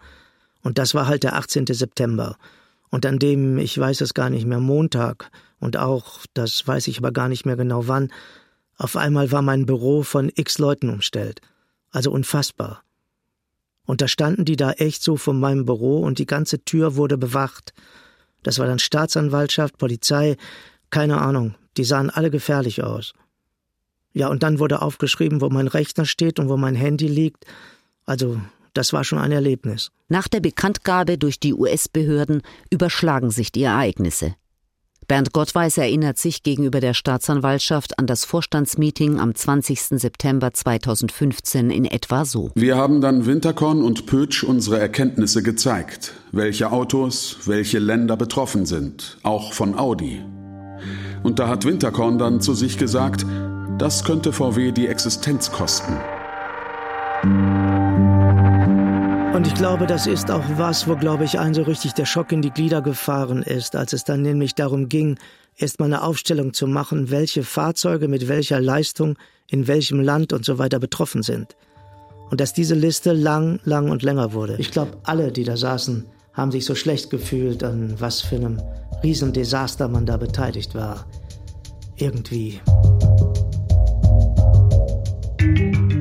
Und 0.62 0.78
das 0.78 0.94
war 0.94 1.08
halt 1.08 1.24
der 1.24 1.36
18. 1.36 1.66
September. 1.68 2.38
Und 2.90 3.06
an 3.06 3.20
dem, 3.20 3.58
ich 3.58 3.78
weiß 3.78 4.02
es 4.02 4.14
gar 4.14 4.30
nicht 4.30 4.46
mehr, 4.46 4.60
Montag 4.60 5.32
und 5.60 5.78
auch, 5.78 6.20
das 6.34 6.66
weiß 6.68 6.88
ich 6.88 7.00
aber 7.00 7.12
gar 7.12 7.30
nicht 7.30 7.46
mehr 7.46 7.58
genau 7.58 7.88
wann, 7.88 8.12
auf 8.78 8.96
einmal 8.96 9.32
war 9.32 9.42
mein 9.42 9.66
Büro 9.66 10.04
von 10.04 10.32
x 10.36 10.60
Leuten 10.60 10.90
umstellt. 10.90 11.42
Also 11.90 12.12
unfassbar. 12.12 12.84
Und 13.86 14.02
da 14.02 14.08
standen 14.08 14.46
die 14.46 14.58
da 14.58 14.74
echt 14.74 15.02
so 15.02 15.18
vor 15.18 15.34
meinem 15.34 15.66
Büro 15.66 16.02
und 16.02 16.20
die 16.20 16.26
ganze 16.26 16.64
Tür 16.64 16.96
wurde 16.96 17.18
bewacht. 17.18 17.74
Das 18.44 18.60
war 18.60 18.68
dann 18.68 18.80
Staatsanwaltschaft, 18.80 19.78
Polizei, 19.78 20.38
keine 20.90 21.20
Ahnung. 21.20 21.56
Die 21.78 21.84
sahen 21.84 22.10
alle 22.10 22.32
gefährlich 22.32 22.84
aus. 22.84 23.14
Ja, 24.14 24.30
und 24.30 24.42
dann 24.42 24.60
wurde 24.60 24.82
aufgeschrieben, 24.82 25.42
wo 25.42 25.50
mein 25.50 25.68
Rechner 25.68 26.06
steht 26.06 26.40
und 26.40 26.50
wo 26.50 26.58
mein 26.58 26.76
Handy 26.76 27.08
liegt. 27.08 27.46
Also, 28.06 28.42
das 28.74 28.94
war 28.94 29.04
schon 29.04 29.20
ein 29.20 29.32
Erlebnis. 29.32 29.92
Nach 30.08 30.28
der 30.28 30.40
Bekanntgabe 30.40 31.18
durch 31.18 31.40
die 31.40 31.54
US-Behörden 31.54 32.42
überschlagen 32.70 33.32
sich 33.32 33.52
die 33.52 33.64
Ereignisse. 33.64 34.36
Bernd 35.08 35.32
Gottweis 35.32 35.78
erinnert 35.78 36.18
sich 36.18 36.44
gegenüber 36.44 36.82
der 36.82 36.94
Staatsanwaltschaft 36.94 37.98
an 37.98 38.08
das 38.08 38.26
Vorstandsmeeting 38.26 39.22
am 39.22 39.34
20. 39.34 39.80
September 40.02 40.54
2015 40.54 41.70
in 41.70 41.86
etwa 41.86 42.26
so. 42.26 42.52
Wir 42.56 42.76
haben 42.76 43.00
dann 43.00 43.26
Winterkorn 43.26 43.82
und 43.84 44.06
Pötsch 44.06 44.44
unsere 44.44 44.80
Erkenntnisse 44.80 45.44
gezeigt, 45.44 46.14
welche 46.34 46.72
Autos, 46.74 47.38
welche 47.46 47.80
Länder 47.80 48.18
betroffen 48.18 48.66
sind, 48.66 49.18
auch 49.24 49.54
von 49.54 49.80
Audi. 49.80 50.22
Und 51.24 51.40
da 51.40 51.48
hat 51.48 51.64
Winterkorn 51.64 52.18
dann 52.18 52.42
zu 52.42 52.54
sich 52.54 52.78
gesagt, 52.78 53.26
das 53.78 54.04
könnte 54.04 54.34
VW 54.34 54.74
die 54.74 54.88
Existenz 54.88 55.52
kosten. 55.54 55.98
Glaube, 59.58 59.88
das 59.88 60.06
ist 60.06 60.30
auch 60.30 60.44
was, 60.58 60.88
wo, 60.88 60.96
glaube 60.96 61.24
ich, 61.24 61.40
allen 61.40 61.56
so 61.56 61.64
richtig 61.64 61.94
der 61.94 62.06
Schock 62.06 62.32
in 62.32 62.44
die 62.44 62.52
Glieder 62.52 62.84
gefahren 62.84 63.42
ist, 63.42 63.76
als 63.76 63.92
es 63.92 64.04
dann 64.04 64.22
nämlich 64.22 64.54
darum 64.54 64.88
ging, 64.88 65.18
erst 65.58 65.80
mal 65.80 65.86
eine 65.86 66.04
Aufstellung 66.04 66.54
zu 66.54 66.68
machen, 66.68 67.10
welche 67.10 67.42
Fahrzeuge 67.42 68.08
mit 68.08 68.28
welcher 68.28 68.62
Leistung 68.62 69.18
in 69.50 69.68
welchem 69.68 70.00
Land 70.00 70.32
und 70.32 70.46
so 70.46 70.60
weiter 70.60 70.78
betroffen 70.78 71.24
sind. 71.24 71.56
Und 72.30 72.40
dass 72.40 72.54
diese 72.54 72.76
Liste 72.76 73.14
lang, 73.14 73.60
lang 73.64 73.90
und 73.90 74.04
länger 74.04 74.32
wurde. 74.34 74.58
Ich 74.60 74.70
glaube, 74.70 75.00
alle, 75.04 75.32
die 75.32 75.44
da 75.44 75.58
saßen, 75.58 76.06
haben 76.34 76.52
sich 76.52 76.64
so 76.64 76.76
schlecht 76.76 77.10
gefühlt, 77.10 77.64
an 77.64 77.96
was 77.98 78.22
für 78.22 78.36
einem 78.36 78.62
Riesendesaster 79.02 79.88
man 79.88 80.06
da 80.06 80.18
beteiligt 80.18 80.76
war. 80.76 81.08
Irgendwie. 81.96 82.62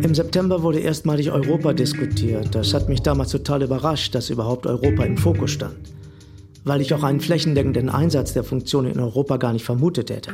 Im 0.06 0.14
September 0.14 0.62
wurde 0.62 0.78
erstmalig 0.78 1.32
Europa 1.32 1.72
diskutiert. 1.72 2.54
Das 2.54 2.72
hat 2.72 2.88
mich 2.88 3.02
damals 3.02 3.32
total 3.32 3.64
überrascht, 3.64 4.14
dass 4.14 4.30
überhaupt 4.30 4.64
Europa 4.64 5.02
im 5.02 5.16
Fokus 5.16 5.50
stand. 5.50 5.75
Weil 6.62 6.80
ich 6.80 6.94
auch 6.94 7.02
einen 7.02 7.18
flächendeckenden 7.18 7.88
Einsatz 7.88 8.32
der 8.32 8.44
Funktion 8.44 8.86
in 8.86 9.00
Europa 9.00 9.36
gar 9.36 9.52
nicht 9.52 9.64
vermutet 9.64 10.10
hätte. 10.10 10.30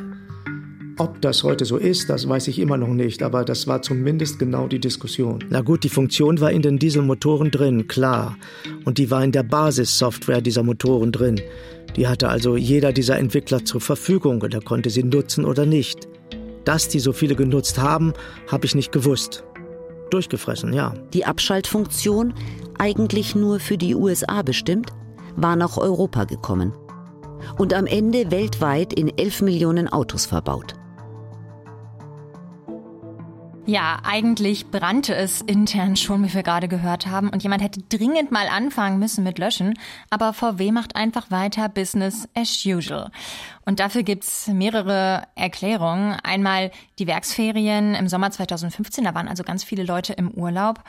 Ob 0.98 1.22
das 1.22 1.42
heute 1.42 1.64
so 1.64 1.78
ist, 1.78 2.10
das 2.10 2.28
weiß 2.28 2.48
ich 2.48 2.58
immer 2.58 2.76
noch 2.76 2.92
nicht, 2.92 3.22
aber 3.22 3.46
das 3.46 3.66
war 3.66 3.80
zumindest 3.80 4.38
genau 4.38 4.68
die 4.68 4.78
Diskussion. 4.78 5.42
Na 5.48 5.62
gut, 5.62 5.84
die 5.84 5.88
Funktion 5.88 6.38
war 6.42 6.52
in 6.52 6.60
den 6.60 6.78
Dieselmotoren 6.78 7.50
drin, 7.50 7.88
klar. 7.88 8.36
Und 8.84 8.98
die 8.98 9.10
war 9.10 9.24
in 9.24 9.32
der 9.32 9.42
Basissoftware 9.42 10.42
dieser 10.42 10.64
Motoren 10.64 11.12
drin. 11.12 11.40
Die 11.96 12.06
hatte 12.06 12.28
also 12.28 12.58
jeder 12.58 12.92
dieser 12.92 13.18
Entwickler 13.18 13.64
zur 13.64 13.80
Verfügung 13.80 14.42
und 14.42 14.52
er 14.52 14.60
konnte 14.60 14.90
sie 14.90 15.02
nutzen 15.02 15.46
oder 15.46 15.64
nicht. 15.64 16.08
Dass 16.66 16.90
die 16.90 17.00
so 17.00 17.14
viele 17.14 17.34
genutzt 17.36 17.78
haben, 17.78 18.12
habe 18.48 18.66
ich 18.66 18.74
nicht 18.74 18.92
gewusst 18.92 19.44
durchgefressen, 20.12 20.72
ja. 20.72 20.94
Die 21.12 21.24
Abschaltfunktion, 21.24 22.34
eigentlich 22.78 23.34
nur 23.34 23.60
für 23.60 23.78
die 23.78 23.94
USA 23.94 24.42
bestimmt, 24.42 24.92
war 25.36 25.56
nach 25.56 25.76
Europa 25.76 26.24
gekommen. 26.24 26.72
Und 27.58 27.74
am 27.74 27.86
Ende 27.86 28.30
weltweit 28.30 28.92
in 28.92 29.16
11 29.16 29.42
Millionen 29.42 29.88
Autos 29.88 30.26
verbaut. 30.26 30.74
Ja, 33.72 34.00
eigentlich 34.04 34.70
brannte 34.70 35.14
es 35.14 35.40
intern 35.40 35.96
schon, 35.96 36.22
wie 36.22 36.34
wir 36.34 36.42
gerade 36.42 36.68
gehört 36.68 37.06
haben, 37.06 37.30
und 37.30 37.42
jemand 37.42 37.62
hätte 37.62 37.80
dringend 37.80 38.30
mal 38.30 38.46
anfangen 38.46 38.98
müssen 38.98 39.24
mit 39.24 39.38
Löschen, 39.38 39.78
aber 40.10 40.34
VW 40.34 40.72
macht 40.72 40.94
einfach 40.94 41.30
weiter 41.30 41.70
Business 41.70 42.28
as 42.34 42.66
usual. 42.66 43.10
Und 43.64 43.80
dafür 43.80 44.02
gibt's 44.02 44.46
mehrere 44.48 45.22
Erklärungen. 45.36 46.18
Einmal 46.22 46.70
die 46.98 47.06
Werksferien 47.06 47.94
im 47.94 48.08
Sommer 48.08 48.30
2015, 48.30 49.04
da 49.04 49.14
waren 49.14 49.26
also 49.26 49.42
ganz 49.42 49.64
viele 49.64 49.84
Leute 49.84 50.12
im 50.12 50.32
Urlaub. 50.32 50.84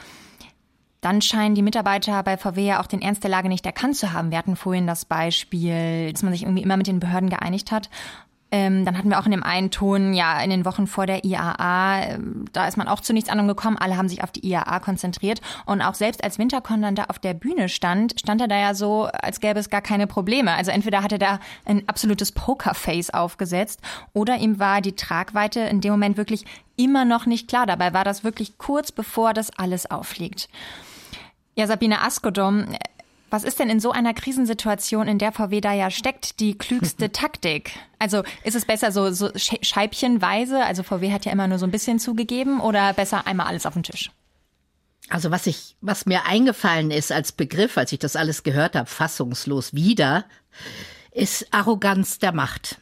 Dann 0.99 1.21
scheinen 1.21 1.55
die 1.55 1.61
Mitarbeiter 1.61 2.21
bei 2.23 2.35
VW 2.35 2.65
ja 2.65 2.81
auch 2.81 2.87
den 2.87 3.01
Ernst 3.01 3.23
der 3.23 3.31
Lage 3.31 3.47
nicht 3.47 3.65
erkannt 3.65 3.95
zu 3.95 4.11
haben. 4.11 4.29
Wir 4.29 4.37
hatten 4.37 4.57
vorhin 4.57 4.87
das 4.87 5.05
Beispiel, 5.05 6.11
dass 6.11 6.21
man 6.21 6.33
sich 6.33 6.43
irgendwie 6.43 6.63
immer 6.63 6.75
mit 6.75 6.87
den 6.87 6.99
Behörden 6.99 7.29
geeinigt 7.29 7.71
hat. 7.71 7.89
Ähm, 8.53 8.85
dann 8.85 8.95
hatten 8.99 9.09
wir 9.09 9.19
auch 9.19 9.25
in 9.25 9.31
dem 9.31 9.41
einen 9.41 9.71
Ton, 9.71 10.13
ja, 10.13 10.39
in 10.39 10.51
den 10.51 10.63
Wochen 10.63 10.85
vor 10.85 11.07
der 11.07 11.25
IAA, 11.25 12.03
äh, 12.03 12.19
da 12.51 12.67
ist 12.67 12.77
man 12.77 12.87
auch 12.87 12.99
zu 12.99 13.11
nichts 13.11 13.27
anderem 13.27 13.47
gekommen. 13.47 13.79
Alle 13.79 13.97
haben 13.97 14.07
sich 14.07 14.23
auf 14.23 14.29
die 14.29 14.47
IAA 14.47 14.79
konzentriert. 14.79 15.41
Und 15.65 15.81
auch 15.81 15.95
selbst 15.95 16.23
als 16.23 16.37
Winterkorn 16.37 16.83
dann 16.83 16.93
da 16.93 17.05
auf 17.05 17.17
der 17.17 17.33
Bühne 17.33 17.67
stand, 17.67 18.19
stand 18.19 18.41
er 18.41 18.47
da 18.47 18.55
ja 18.55 18.75
so, 18.75 19.05
als 19.05 19.39
gäbe 19.39 19.59
es 19.59 19.71
gar 19.71 19.81
keine 19.81 20.05
Probleme. 20.05 20.51
Also 20.51 20.69
entweder 20.69 21.01
hat 21.01 21.11
er 21.11 21.17
da 21.17 21.39
ein 21.65 21.89
absolutes 21.89 22.31
Pokerface 22.31 23.09
aufgesetzt 23.09 23.81
oder 24.13 24.37
ihm 24.37 24.59
war 24.59 24.81
die 24.81 24.95
Tragweite 24.95 25.61
in 25.61 25.81
dem 25.81 25.93
Moment 25.93 26.17
wirklich 26.17 26.45
immer 26.75 27.05
noch 27.05 27.25
nicht 27.25 27.47
klar. 27.47 27.65
Dabei 27.65 27.91
war 27.95 28.03
das 28.03 28.23
wirklich 28.23 28.59
kurz 28.59 28.91
bevor 28.91 29.33
das 29.33 29.49
alles 29.57 29.89
auffliegt. 29.89 30.47
Ja, 31.55 31.65
Sabine 31.65 32.01
Askodom, 32.01 32.65
was 33.33 33.43
ist 33.43 33.57
denn 33.57 33.71
in 33.71 33.79
so 33.79 33.91
einer 33.91 34.13
Krisensituation, 34.13 35.07
in 35.07 35.17
der 35.17 35.31
VW 35.31 35.59
da 35.59 35.73
ja 35.73 35.89
steckt, 35.89 36.39
die 36.39 36.55
klügste 36.55 37.11
Taktik? 37.11 37.71
Also 37.97 38.21
ist 38.43 38.55
es 38.55 38.65
besser 38.65 38.91
so, 38.91 39.09
so 39.09 39.31
scheibchenweise, 39.35 40.63
also 40.63 40.83
VW 40.83 41.11
hat 41.11 41.25
ja 41.25 41.31
immer 41.31 41.47
nur 41.47 41.57
so 41.57 41.65
ein 41.65 41.71
bisschen 41.71 41.97
zugegeben, 41.97 42.61
oder 42.61 42.93
besser 42.93 43.25
einmal 43.25 43.47
alles 43.47 43.65
auf 43.65 43.73
den 43.73 43.81
Tisch? 43.81 44.11
Also 45.09 45.31
was 45.31 45.47
ich, 45.47 45.75
was 45.81 46.05
mir 46.05 46.27
eingefallen 46.27 46.91
ist 46.91 47.11
als 47.11 47.31
Begriff, 47.31 47.75
als 47.75 47.91
ich 47.91 47.97
das 47.97 48.15
alles 48.15 48.43
gehört 48.43 48.75
habe, 48.75 48.87
fassungslos 48.87 49.73
wieder, 49.73 50.25
ist 51.11 51.47
Arroganz 51.51 52.19
der 52.19 52.33
Macht. 52.33 52.77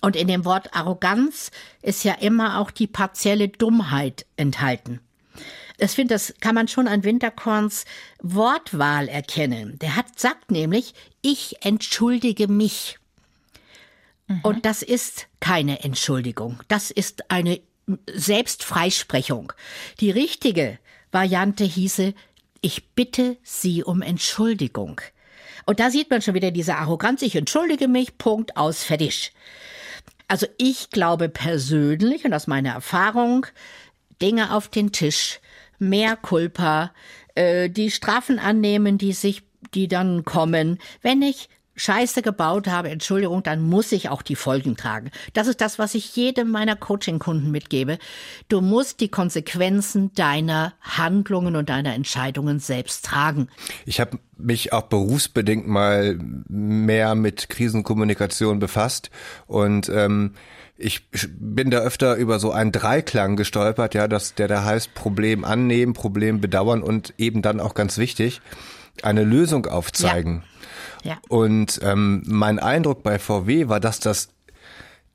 Und 0.00 0.16
in 0.16 0.28
dem 0.28 0.46
Wort 0.46 0.74
Arroganz 0.74 1.50
ist 1.82 2.04
ja 2.04 2.14
immer 2.14 2.58
auch 2.58 2.70
die 2.70 2.86
partielle 2.86 3.48
Dummheit 3.48 4.24
enthalten. 4.36 5.00
Das 5.78 5.94
finde, 5.94 6.14
das 6.14 6.34
kann 6.40 6.54
man 6.54 6.68
schon 6.68 6.86
an 6.86 7.02
Winterkorns 7.02 7.84
Wortwahl 8.22 9.08
erkennen. 9.08 9.78
Der 9.80 9.96
hat 9.96 10.18
sagt 10.18 10.50
nämlich, 10.50 10.94
ich 11.20 11.64
entschuldige 11.64 12.46
mich. 12.48 12.98
Mhm. 14.28 14.40
Und 14.42 14.66
das 14.66 14.82
ist 14.82 15.26
keine 15.40 15.82
Entschuldigung. 15.82 16.60
Das 16.68 16.90
ist 16.90 17.30
eine 17.30 17.60
Selbstfreisprechung. 18.12 19.52
Die 20.00 20.10
richtige 20.10 20.78
Variante 21.10 21.64
hieße, 21.64 22.14
ich 22.60 22.88
bitte 22.90 23.36
Sie 23.42 23.82
um 23.84 24.00
Entschuldigung. 24.00 25.00
Und 25.66 25.80
da 25.80 25.90
sieht 25.90 26.10
man 26.10 26.22
schon 26.22 26.34
wieder 26.34 26.50
diese 26.50 26.76
Arroganz, 26.76 27.22
ich 27.22 27.36
entschuldige 27.36 27.88
mich, 27.88 28.16
Punkt, 28.18 28.56
aus, 28.56 28.84
fertig. 28.84 29.32
Also 30.28 30.46
ich 30.56 30.90
glaube 30.90 31.28
persönlich 31.28 32.24
und 32.24 32.32
aus 32.32 32.46
meiner 32.46 32.72
Erfahrung, 32.72 33.46
Dinge 34.22 34.54
auf 34.54 34.68
den 34.68 34.92
Tisch, 34.92 35.40
mehr 35.78 36.16
Culpa, 36.16 36.92
äh, 37.34 37.70
die 37.70 37.90
Strafen 37.90 38.38
annehmen, 38.38 38.98
die 38.98 39.12
sich, 39.12 39.42
die 39.74 39.88
dann 39.88 40.24
kommen. 40.24 40.78
Wenn 41.02 41.22
ich 41.22 41.48
Scheiße 41.76 42.22
gebaut 42.22 42.68
habe, 42.68 42.90
Entschuldigung, 42.90 43.42
dann 43.42 43.60
muss 43.60 43.90
ich 43.90 44.08
auch 44.08 44.22
die 44.22 44.36
Folgen 44.36 44.76
tragen. 44.76 45.10
Das 45.32 45.48
ist 45.48 45.60
das, 45.60 45.78
was 45.78 45.94
ich 45.94 46.14
jedem 46.14 46.50
meiner 46.50 46.76
Coaching-Kunden 46.76 47.50
mitgebe. 47.50 47.98
Du 48.48 48.60
musst 48.60 49.00
die 49.00 49.08
Konsequenzen 49.08 50.12
deiner 50.14 50.74
Handlungen 50.80 51.56
und 51.56 51.68
deiner 51.68 51.94
Entscheidungen 51.94 52.60
selbst 52.60 53.04
tragen. 53.04 53.48
Ich 53.86 53.98
habe 54.00 54.18
mich 54.36 54.72
auch 54.72 54.82
berufsbedingt 54.82 55.66
mal 55.66 56.18
mehr 56.48 57.14
mit 57.16 57.48
Krisenkommunikation 57.48 58.60
befasst 58.60 59.10
und 59.46 59.88
ähm, 59.88 60.34
ich 60.76 61.02
bin 61.12 61.70
da 61.70 61.78
öfter 61.78 62.16
über 62.16 62.38
so 62.38 62.50
einen 62.50 62.72
Dreiklang 62.72 63.36
gestolpert, 63.36 63.94
ja, 63.94 64.08
dass 64.08 64.34
der 64.34 64.48
da 64.48 64.64
heißt 64.64 64.94
Problem 64.94 65.44
annehmen, 65.44 65.92
Problem 65.92 66.40
bedauern 66.40 66.82
und 66.82 67.14
eben 67.16 67.42
dann 67.42 67.60
auch 67.60 67.74
ganz 67.74 67.98
wichtig 67.98 68.40
eine 69.02 69.24
Lösung 69.24 69.66
aufzeigen. 69.66 70.42
Ja. 71.02 71.12
ja. 71.12 71.18
Und 71.28 71.80
ähm, 71.82 72.22
mein 72.26 72.58
Eindruck 72.58 73.02
bei 73.02 73.18
VW 73.18 73.68
war, 73.68 73.80
dass 73.80 74.00
das 74.00 74.28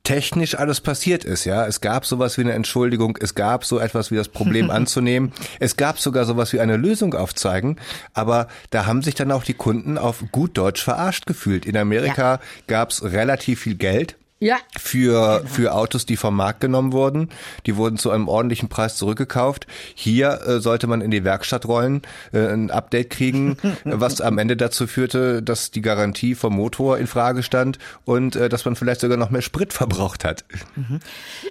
technisch 0.02 0.54
alles 0.54 0.80
passiert 0.80 1.24
ist, 1.24 1.44
ja. 1.44 1.66
Es 1.66 1.82
gab 1.82 2.06
sowas 2.06 2.38
wie 2.38 2.42
eine 2.42 2.52
Entschuldigung, 2.52 3.18
es 3.20 3.34
gab 3.34 3.66
so 3.66 3.78
etwas 3.78 4.10
wie 4.10 4.16
das 4.16 4.28
Problem 4.28 4.70
anzunehmen, 4.70 5.32
es 5.58 5.76
gab 5.76 5.98
sogar 6.00 6.24
sowas 6.24 6.54
wie 6.54 6.60
eine 6.60 6.78
Lösung 6.78 7.14
aufzeigen, 7.14 7.76
aber 8.14 8.48
da 8.70 8.86
haben 8.86 9.02
sich 9.02 9.14
dann 9.14 9.30
auch 9.30 9.44
die 9.44 9.54
Kunden 9.54 9.98
auf 9.98 10.24
gut 10.32 10.56
Deutsch 10.56 10.82
verarscht 10.82 11.26
gefühlt. 11.26 11.66
In 11.66 11.76
Amerika 11.76 12.34
ja. 12.34 12.40
gab's 12.66 13.02
relativ 13.02 13.60
viel 13.60 13.74
Geld 13.74 14.16
ja. 14.40 14.58
für, 14.76 15.44
für 15.46 15.74
Autos, 15.74 16.04
die 16.06 16.16
vom 16.16 16.34
Markt 16.34 16.60
genommen 16.60 16.92
wurden. 16.92 17.28
Die 17.66 17.76
wurden 17.76 17.98
zu 17.98 18.10
einem 18.10 18.26
ordentlichen 18.26 18.68
Preis 18.68 18.96
zurückgekauft. 18.96 19.68
Hier 19.94 20.40
äh, 20.46 20.60
sollte 20.60 20.86
man 20.86 21.02
in 21.02 21.10
die 21.10 21.24
Werkstatt 21.24 21.66
rollen, 21.66 22.02
äh, 22.32 22.46
ein 22.46 22.70
Update 22.70 23.10
kriegen, 23.10 23.56
was 23.84 24.20
am 24.20 24.38
Ende 24.38 24.56
dazu 24.56 24.86
führte, 24.86 25.42
dass 25.42 25.70
die 25.70 25.82
Garantie 25.82 26.34
vom 26.34 26.54
Motor 26.54 26.98
in 26.98 27.06
Frage 27.06 27.42
stand 27.42 27.78
und 28.04 28.36
äh, 28.36 28.48
dass 28.48 28.64
man 28.64 28.76
vielleicht 28.76 29.02
sogar 29.02 29.18
noch 29.18 29.30
mehr 29.30 29.42
Sprit 29.42 29.72
verbraucht 29.72 30.24
hat. 30.24 30.44
Mhm. 30.74 31.00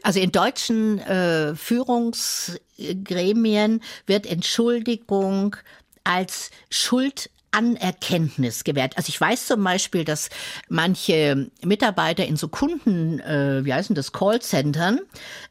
Also 0.04 0.20
in 0.20 0.32
deutschen 0.32 1.00
äh, 1.00 1.56
Führungsgremien 1.56 3.82
wird 4.08 4.26
Entschuldigung 4.26 5.56
als 6.04 6.52
Schuld 6.70 7.30
Anerkenntnis 7.52 8.64
gewährt. 8.64 8.98
Also 8.98 9.10
ich 9.10 9.20
weiß 9.20 9.48
zum 9.48 9.64
Beispiel, 9.64 10.06
dass 10.06 10.30
manche 10.68 11.50
Mitarbeiter 11.64 12.26
in 12.26 12.38
so 12.38 12.48
Kunden, 12.48 13.20
äh, 13.20 13.64
wie 13.66 13.74
heißen 13.74 13.96
das, 13.96 14.12
Callcentern, 14.12 15.00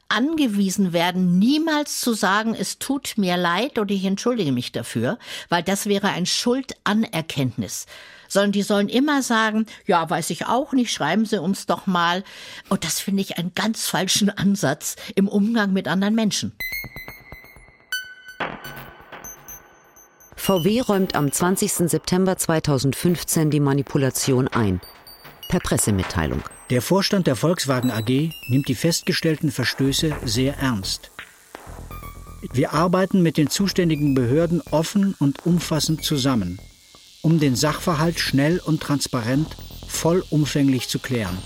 angewiesen 0.09 0.93
werden, 0.93 1.39
niemals 1.39 2.01
zu 2.01 2.15
sagen, 2.15 2.55
es 2.55 2.79
tut 2.79 3.15
mir 3.17 3.37
leid 3.37 3.79
oder 3.79 3.95
ich 3.95 4.05
entschuldige 4.05 4.53
mich 4.53 4.73
dafür, 4.73 5.19
weil 5.49 5.63
das 5.63 5.87
wäre 5.87 6.09
ein 6.09 6.27
Schuldanerkenntnis 6.27 7.87
sondern 8.29 8.53
die 8.53 8.63
sollen 8.63 8.89
immer 8.89 9.23
sagen, 9.23 9.67
ja, 9.87 10.09
weiß 10.09 10.31
ich 10.31 10.47
auch 10.47 10.73
nicht, 10.73 10.93
schreiben 10.93 11.25
Sie 11.25 11.41
uns 11.41 11.67
doch 11.67 11.87
mal. 11.87 12.23
Und 12.69 12.85
das 12.85 13.01
finde 13.01 13.23
ich 13.23 13.39
einen 13.39 13.55
ganz 13.55 13.89
falschen 13.89 14.29
Ansatz 14.31 14.97
im 15.15 15.29
Umgang 15.29 15.73
mit 15.73 15.89
anderen 15.89 16.15
Menschen. 16.15 16.53
VW 20.39 20.81
räumt 20.81 21.15
am 21.15 21.31
20. 21.31 21.91
September 21.91 22.39
2015 22.39 23.51
die 23.51 23.61
Manipulation 23.61 24.49
ein. 24.49 24.81
Per 25.49 25.59
Pressemitteilung. 25.59 26.43
Der 26.71 26.81
Vorstand 26.81 27.27
der 27.27 27.37
Volkswagen 27.37 27.91
AG 27.91 28.31
nimmt 28.49 28.69
die 28.69 28.77
festgestellten 28.77 29.51
Verstöße 29.51 30.15
sehr 30.25 30.57
ernst. 30.57 31.11
Wir 32.53 32.73
arbeiten 32.73 33.21
mit 33.21 33.37
den 33.37 33.51
zuständigen 33.51 34.15
Behörden 34.15 34.63
offen 34.71 35.15
und 35.19 35.45
umfassend 35.45 36.05
zusammen, 36.05 36.59
um 37.21 37.41
den 37.41 37.57
Sachverhalt 37.57 38.21
schnell 38.21 38.61
und 38.65 38.81
transparent 38.81 39.57
vollumfänglich 39.89 40.89
zu 40.89 41.01
klären. 41.01 41.37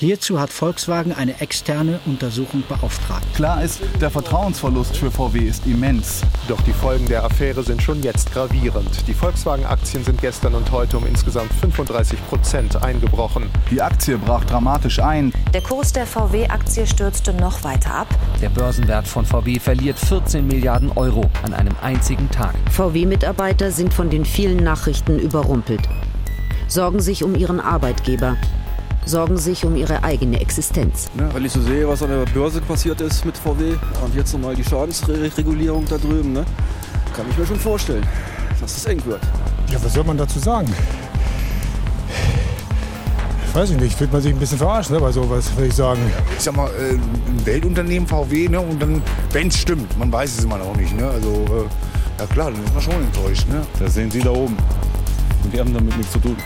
Hierzu 0.00 0.40
hat 0.40 0.48
Volkswagen 0.48 1.12
eine 1.12 1.42
externe 1.42 2.00
Untersuchung 2.06 2.62
beauftragt. 2.66 3.26
Klar 3.34 3.62
ist, 3.62 3.82
der 4.00 4.08
Vertrauensverlust 4.08 4.96
für 4.96 5.10
VW 5.10 5.40
ist 5.40 5.66
immens. 5.66 6.22
Doch 6.48 6.58
die 6.62 6.72
Folgen 6.72 7.04
der 7.04 7.22
Affäre 7.22 7.62
sind 7.62 7.82
schon 7.82 8.02
jetzt 8.02 8.32
gravierend. 8.32 9.06
Die 9.06 9.12
Volkswagen-Aktien 9.12 10.02
sind 10.02 10.18
gestern 10.22 10.54
und 10.54 10.72
heute 10.72 10.96
um 10.96 11.06
insgesamt 11.06 11.52
35 11.52 12.18
Prozent 12.30 12.82
eingebrochen. 12.82 13.50
Die 13.70 13.82
Aktie 13.82 14.16
brach 14.16 14.46
dramatisch 14.46 15.00
ein. 15.00 15.34
Der 15.52 15.60
Kurs 15.60 15.92
der 15.92 16.06
VW-Aktie 16.06 16.86
stürzte 16.86 17.34
noch 17.34 17.62
weiter 17.62 17.94
ab. 17.94 18.08
Der 18.40 18.48
Börsenwert 18.48 19.06
von 19.06 19.26
VW 19.26 19.58
verliert 19.58 19.98
14 19.98 20.46
Milliarden 20.46 20.90
Euro 20.92 21.30
an 21.42 21.52
einem 21.52 21.76
einzigen 21.82 22.30
Tag. 22.30 22.54
VW-Mitarbeiter 22.70 23.70
sind 23.70 23.92
von 23.92 24.08
den 24.08 24.24
vielen 24.24 24.64
Nachrichten 24.64 25.18
überrumpelt, 25.18 25.86
sorgen 26.68 27.00
sich 27.00 27.22
um 27.22 27.34
ihren 27.34 27.60
Arbeitgeber 27.60 28.38
sorgen 29.04 29.36
sich 29.36 29.64
um 29.64 29.76
ihre 29.76 30.02
eigene 30.04 30.40
Existenz. 30.40 31.08
Ja, 31.18 31.32
wenn 31.34 31.44
ich 31.44 31.52
so 31.52 31.60
sehe, 31.60 31.88
was 31.88 32.02
an 32.02 32.10
der 32.10 32.24
Börse 32.32 32.60
passiert 32.60 33.00
ist 33.00 33.24
mit 33.24 33.36
VW 33.36 33.74
und 34.04 34.14
jetzt 34.14 34.32
nochmal 34.32 34.54
die 34.54 34.64
Schadensregulierung 34.64 35.84
da 35.88 35.98
drüben, 35.98 36.32
ne, 36.32 36.44
kann 37.14 37.26
ich 37.30 37.36
mir 37.36 37.46
schon 37.46 37.58
vorstellen, 37.58 38.06
dass 38.60 38.76
es 38.76 38.84
eng 38.86 39.04
wird. 39.06 39.20
Ja, 39.70 39.78
was 39.82 39.94
soll 39.94 40.04
man 40.04 40.16
dazu 40.16 40.38
sagen? 40.38 40.72
Weiß 43.52 43.70
ich 43.70 43.80
nicht, 43.80 43.98
fühlt 43.98 44.12
man 44.12 44.22
sich 44.22 44.32
ein 44.32 44.38
bisschen 44.38 44.58
verarscht, 44.58 44.90
ne, 44.90 45.00
bei 45.00 45.10
sowas, 45.10 45.50
würde 45.56 45.66
ich 45.68 45.74
sagen. 45.74 46.00
Ich 46.36 46.44
sag 46.44 46.54
mal, 46.54 46.68
äh, 46.68 46.92
ein 46.92 47.46
Weltunternehmen 47.46 48.06
VW, 48.06 48.48
ne, 48.48 48.60
und 48.60 48.80
dann, 48.80 49.02
wenn 49.32 49.48
es 49.48 49.56
stimmt, 49.58 49.98
man 49.98 50.12
weiß 50.12 50.38
es 50.38 50.44
immer 50.44 50.58
noch 50.58 50.76
nicht, 50.76 50.96
ne, 50.96 51.08
also, 51.08 51.44
äh, 51.46 52.20
ja 52.20 52.26
klar, 52.26 52.52
dann 52.52 52.62
ist 52.62 52.74
man 52.74 52.82
schon 52.82 52.94
enttäuscht, 52.94 53.48
ne. 53.48 53.62
Das 53.78 53.94
sehen 53.94 54.10
Sie 54.10 54.20
da 54.20 54.30
oben. 54.30 54.56
Und 55.42 55.52
die 55.52 55.58
haben 55.58 55.72
damit 55.72 55.96
nichts 55.96 56.12
zu 56.12 56.18
tun. 56.18 56.36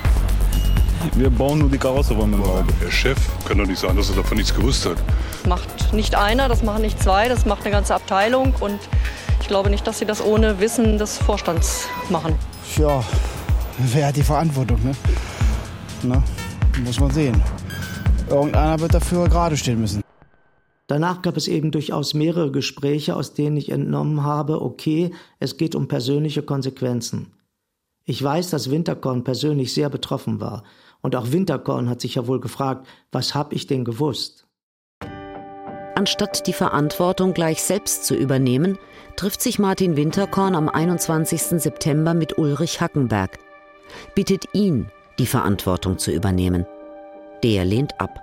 Wir 1.13 1.31
bauen 1.31 1.59
nur 1.59 1.71
die 1.71 1.79
Karosse, 1.79 2.17
wollen 2.17 2.37
wir 2.37 2.45
sagen. 2.45 2.69
Der 2.83 2.91
Chef 2.91 3.19
kann 3.47 3.59
doch 3.59 3.67
nicht 3.67 3.79
sagen, 3.79 3.97
dass 3.97 4.11
er 4.11 4.17
davon 4.17 4.39
nichts 4.39 4.55
gewusst 4.55 4.87
hat. 4.87 4.97
Das 5.33 5.49
macht 5.49 5.93
nicht 5.93 6.15
einer, 6.15 6.49
das 6.49 6.63
machen 6.63 6.83
nicht 6.83 7.03
zwei, 7.03 7.29
das 7.29 7.45
macht 7.45 7.63
eine 7.63 7.71
ganze 7.71 7.95
Abteilung. 7.95 8.55
Und 8.61 8.79
ich 9.41 9.49
glaube 9.49 9.71
nicht, 9.71 9.87
dass 9.87 9.99
sie 9.99 10.07
das 10.07 10.25
ohne 10.25 10.59
Wissen 10.61 10.99
des 10.99 11.19
Vorstands 11.19 11.87
machen. 12.09 12.35
Ja, 12.77 13.05
wer 13.79 14.09
hat 14.09 14.17
die 14.17 14.23
Verantwortung? 14.23 14.79
Ne? 14.83 14.93
Na, 16.03 16.23
muss 16.85 16.99
man 16.99 17.11
sehen. 17.11 17.43
Irgendeiner 18.29 18.81
wird 18.81 18.95
dafür 18.95 19.29
gerade 19.29 19.57
stehen 19.57 19.81
müssen. 19.81 20.03
Danach 20.87 21.23
gab 21.23 21.37
es 21.37 21.49
eben 21.49 21.71
durchaus 21.71 22.13
mehrere 22.15 22.51
Gespräche, 22.51 23.17
aus 23.17 23.33
denen 23.33 23.57
ich 23.57 23.71
entnommen 23.71 24.23
habe, 24.23 24.61
okay, 24.61 25.13
es 25.41 25.57
geht 25.57 25.75
um 25.75 25.89
persönliche 25.89 26.43
Konsequenzen. 26.43 27.33
Ich 28.07 28.23
weiß, 28.23 28.51
dass 28.51 28.71
Winterkorn 28.71 29.25
persönlich 29.25 29.73
sehr 29.73 29.89
betroffen 29.89 30.41
war 30.41 30.63
Und 31.01 31.17
auch 31.17 31.33
Winterkorn 31.33 31.89
hat 31.89 32.01
sich 32.01 32.15
ja 32.15 32.27
wohl 32.27 32.41
gefragt, 32.41 32.87
was 33.13 33.35
hab 33.35 33.53
ich 33.53 33.67
denn 33.67 33.85
gewusst? 33.85 34.47
Anstatt 35.97 36.47
die 36.47 36.53
Verantwortung 36.53 37.35
gleich 37.35 37.63
selbst 37.63 38.05
zu 38.05 38.15
übernehmen, 38.15 38.79
trifft 39.17 39.41
sich 39.41 39.59
Martin 39.59 39.97
Winterkorn 39.97 40.55
am 40.55 40.69
21. 40.69 41.61
September 41.61 42.15
mit 42.15 42.37
Ulrich 42.37 42.81
Hackenberg, 42.81 43.39
bittet 44.15 44.47
ihn, 44.55 44.89
die 45.19 45.27
Verantwortung 45.27 45.99
zu 45.99 46.11
übernehmen. 46.11 46.67
Der 47.43 47.65
lehnt 47.65 48.01
ab. 48.01 48.21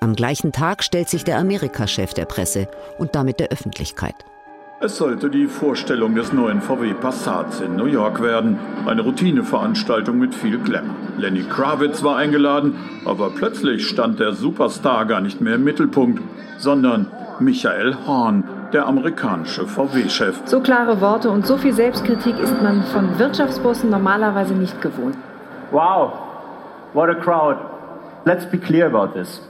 Am 0.00 0.16
gleichen 0.16 0.52
Tag 0.52 0.82
stellt 0.82 1.08
sich 1.08 1.24
der 1.24 1.38
Amerika-Chef 1.38 2.12
der 2.12 2.24
Presse 2.24 2.68
und 2.98 3.14
damit 3.14 3.40
der 3.40 3.48
Öffentlichkeit. 3.48 4.16
Es 4.80 4.96
sollte 4.96 5.30
die 5.30 5.46
Vorstellung 5.46 6.16
des 6.16 6.32
neuen 6.32 6.60
VW 6.60 6.94
Passats 6.94 7.60
in 7.60 7.76
New 7.76 7.86
York 7.86 8.20
werden. 8.20 8.58
Eine 8.86 9.02
Routineveranstaltung 9.02 10.18
mit 10.18 10.34
viel 10.34 10.58
Glamour. 10.58 10.96
Lenny 11.16 11.44
Kravitz 11.44 12.02
war 12.02 12.16
eingeladen, 12.16 12.74
aber 13.04 13.30
plötzlich 13.30 13.88
stand 13.88 14.18
der 14.18 14.32
Superstar 14.32 15.06
gar 15.06 15.20
nicht 15.20 15.40
mehr 15.40 15.54
im 15.54 15.64
Mittelpunkt, 15.64 16.20
sondern 16.58 17.06
Michael 17.38 17.96
Horn, 18.04 18.42
der 18.72 18.86
amerikanische 18.86 19.64
VW-Chef. 19.66 20.40
So 20.44 20.60
klare 20.60 21.00
Worte 21.00 21.30
und 21.30 21.46
so 21.46 21.56
viel 21.56 21.72
Selbstkritik 21.72 22.38
ist 22.40 22.60
man 22.60 22.82
von 22.82 23.18
Wirtschaftsbossen 23.18 23.90
normalerweise 23.90 24.54
nicht 24.54 24.82
gewohnt. 24.82 25.16
Wow, 25.70 26.12
what 26.92 27.08
a 27.08 27.14
crowd. 27.14 27.58
Let's 28.24 28.44
be 28.44 28.58
clear 28.58 28.86
about 28.86 29.18
this. 29.18 29.40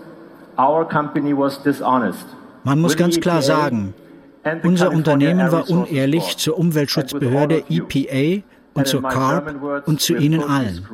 Our 0.58 0.86
company 0.86 1.36
was 1.36 1.62
dishonest. 1.62 2.26
Man 2.62 2.80
muss 2.80 2.96
ganz 2.96 3.18
klar 3.20 3.42
sagen, 3.42 3.94
unser 4.62 4.90
Unternehmen 4.90 5.50
war 5.50 5.68
unehrlich 5.68 6.36
zur 6.36 6.58
Umweltschutzbehörde 6.58 7.64
EPA 7.68 8.44
und 8.74 8.86
zur 8.86 9.02
CARB 9.02 9.86
und 9.86 10.00
zu 10.00 10.16
Ihnen 10.16 10.42
allen. 10.42 10.86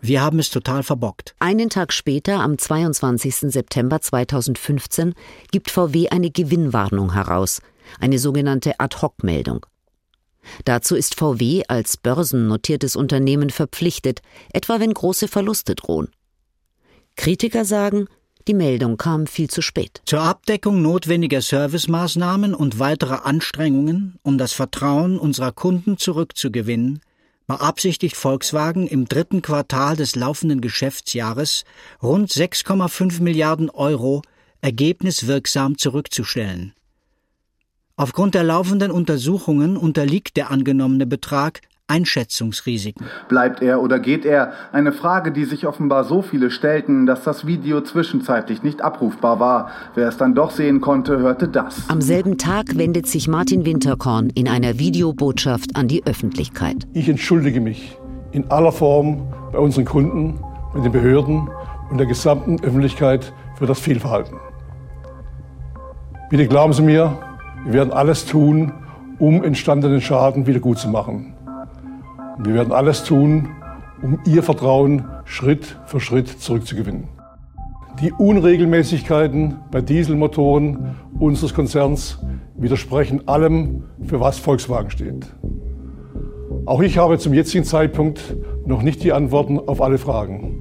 Wir 0.00 0.20
haben 0.20 0.38
es 0.38 0.50
total 0.50 0.82
verbockt. 0.82 1.34
Einen 1.38 1.70
Tag 1.70 1.92
später, 1.92 2.40
am 2.40 2.58
22. 2.58 3.36
September 3.36 4.00
2015, 4.02 5.14
gibt 5.50 5.70
VW 5.70 6.10
eine 6.10 6.30
Gewinnwarnung 6.30 7.14
heraus, 7.14 7.62
eine 8.00 8.18
sogenannte 8.18 8.78
Ad-Hoc-Meldung. 8.80 9.64
Dazu 10.66 10.94
ist 10.94 11.14
VW 11.14 11.62
als 11.68 11.96
börsennotiertes 11.96 12.96
Unternehmen 12.96 13.48
verpflichtet, 13.48 14.20
etwa 14.52 14.78
wenn 14.78 14.92
große 14.92 15.26
Verluste 15.26 15.74
drohen. 15.74 16.08
Kritiker 17.16 17.64
sagen, 17.64 18.06
die 18.46 18.54
Meldung 18.54 18.96
kam 18.96 19.26
viel 19.26 19.48
zu 19.48 19.62
spät. 19.62 20.02
Zur 20.04 20.20
Abdeckung 20.20 20.82
notwendiger 20.82 21.40
Servicemaßnahmen 21.40 22.54
und 22.54 22.78
weiterer 22.78 23.24
Anstrengungen, 23.26 24.18
um 24.22 24.38
das 24.38 24.52
Vertrauen 24.52 25.18
unserer 25.18 25.52
Kunden 25.52 25.96
zurückzugewinnen, 25.96 27.00
beabsichtigt 27.46 28.16
Volkswagen 28.16 28.86
im 28.86 29.06
dritten 29.06 29.42
Quartal 29.42 29.96
des 29.96 30.16
laufenden 30.16 30.60
Geschäftsjahres 30.60 31.64
rund 32.02 32.30
6,5 32.30 33.22
Milliarden 33.22 33.70
Euro 33.70 34.22
ergebniswirksam 34.60 35.76
zurückzustellen. 35.76 36.72
Aufgrund 37.96 38.34
der 38.34 38.42
laufenden 38.42 38.90
Untersuchungen 38.90 39.76
unterliegt 39.76 40.36
der 40.36 40.50
angenommene 40.50 41.06
Betrag 41.06 41.60
Einschätzungsrisiken. 41.86 43.06
Bleibt 43.28 43.60
er 43.60 43.82
oder 43.82 43.98
geht 43.98 44.24
er? 44.24 44.52
Eine 44.72 44.92
Frage, 44.92 45.32
die 45.32 45.44
sich 45.44 45.66
offenbar 45.66 46.04
so 46.04 46.22
viele 46.22 46.50
stellten, 46.50 47.04
dass 47.04 47.24
das 47.24 47.46
Video 47.46 47.82
zwischenzeitlich 47.82 48.62
nicht 48.62 48.80
abrufbar 48.80 49.38
war. 49.38 49.70
Wer 49.94 50.08
es 50.08 50.16
dann 50.16 50.34
doch 50.34 50.50
sehen 50.50 50.80
konnte, 50.80 51.18
hörte 51.18 51.48
das. 51.48 51.88
Am 51.88 52.00
selben 52.00 52.38
Tag 52.38 52.78
wendet 52.78 53.06
sich 53.06 53.28
Martin 53.28 53.66
Winterkorn 53.66 54.30
in 54.30 54.48
einer 54.48 54.78
Videobotschaft 54.78 55.76
an 55.76 55.86
die 55.86 56.06
Öffentlichkeit. 56.06 56.86
Ich 56.94 57.08
entschuldige 57.08 57.60
mich 57.60 57.98
in 58.32 58.50
aller 58.50 58.72
Form 58.72 59.32
bei 59.52 59.58
unseren 59.58 59.84
Kunden, 59.84 60.40
bei 60.72 60.80
den 60.80 60.90
Behörden 60.90 61.50
und 61.90 61.98
der 61.98 62.06
gesamten 62.06 62.62
Öffentlichkeit 62.64 63.32
für 63.56 63.66
das 63.66 63.78
Fehlverhalten. 63.78 64.38
Bitte 66.30 66.48
glauben 66.48 66.72
Sie 66.72 66.82
mir, 66.82 67.18
wir 67.64 67.74
werden 67.74 67.92
alles 67.92 68.24
tun, 68.24 68.72
um 69.18 69.44
entstandenen 69.44 70.00
Schaden 70.00 70.46
wiedergutzumachen. 70.46 71.33
Wir 72.38 72.54
werden 72.54 72.72
alles 72.72 73.04
tun, 73.04 73.48
um 74.02 74.18
Ihr 74.26 74.42
Vertrauen 74.42 75.04
Schritt 75.24 75.78
für 75.86 76.00
Schritt 76.00 76.28
zurückzugewinnen. 76.28 77.08
Die 78.00 78.10
Unregelmäßigkeiten 78.10 79.58
bei 79.70 79.80
Dieselmotoren 79.80 80.96
unseres 81.20 81.54
Konzerns 81.54 82.18
widersprechen 82.56 83.28
allem, 83.28 83.84
für 84.04 84.18
was 84.18 84.38
Volkswagen 84.38 84.90
steht. 84.90 85.26
Auch 86.66 86.82
ich 86.82 86.98
habe 86.98 87.18
zum 87.18 87.34
jetzigen 87.34 87.64
Zeitpunkt 87.64 88.36
noch 88.66 88.82
nicht 88.82 89.04
die 89.04 89.12
Antworten 89.12 89.60
auf 89.60 89.80
alle 89.80 89.98
Fragen. 89.98 90.60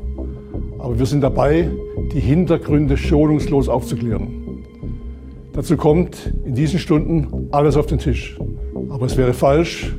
Aber 0.78 1.00
wir 1.00 1.08
sind 1.08 1.22
dabei, 1.22 1.72
die 2.14 2.20
Hintergründe 2.20 2.98
schonungslos 2.98 3.68
aufzuklären. 3.68 4.64
Dazu 5.54 5.76
kommt 5.76 6.34
in 6.46 6.54
diesen 6.54 6.78
Stunden 6.78 7.48
alles 7.52 7.78
auf 7.78 7.88
den 7.88 7.98
Tisch. 7.98 8.38
Aber 8.90 9.08
es 9.08 9.18
wäre 9.18 9.34
falsch, 9.34 9.96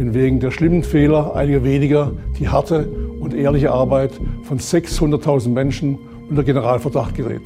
wenn 0.00 0.14
wegen 0.14 0.40
der 0.40 0.50
schlimmen 0.50 0.82
Fehler 0.82 1.36
einiger 1.36 1.62
weniger 1.62 2.12
die 2.38 2.48
harte 2.48 2.88
und 3.20 3.34
ehrliche 3.34 3.70
Arbeit 3.70 4.18
von 4.44 4.58
600.000 4.58 5.50
Menschen 5.50 5.98
unter 6.30 6.42
Generalverdacht 6.42 7.14
gerät. 7.14 7.42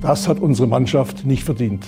Das 0.00 0.28
hat 0.28 0.38
unsere 0.38 0.68
Mannschaft 0.68 1.26
nicht 1.26 1.42
verdient. 1.42 1.84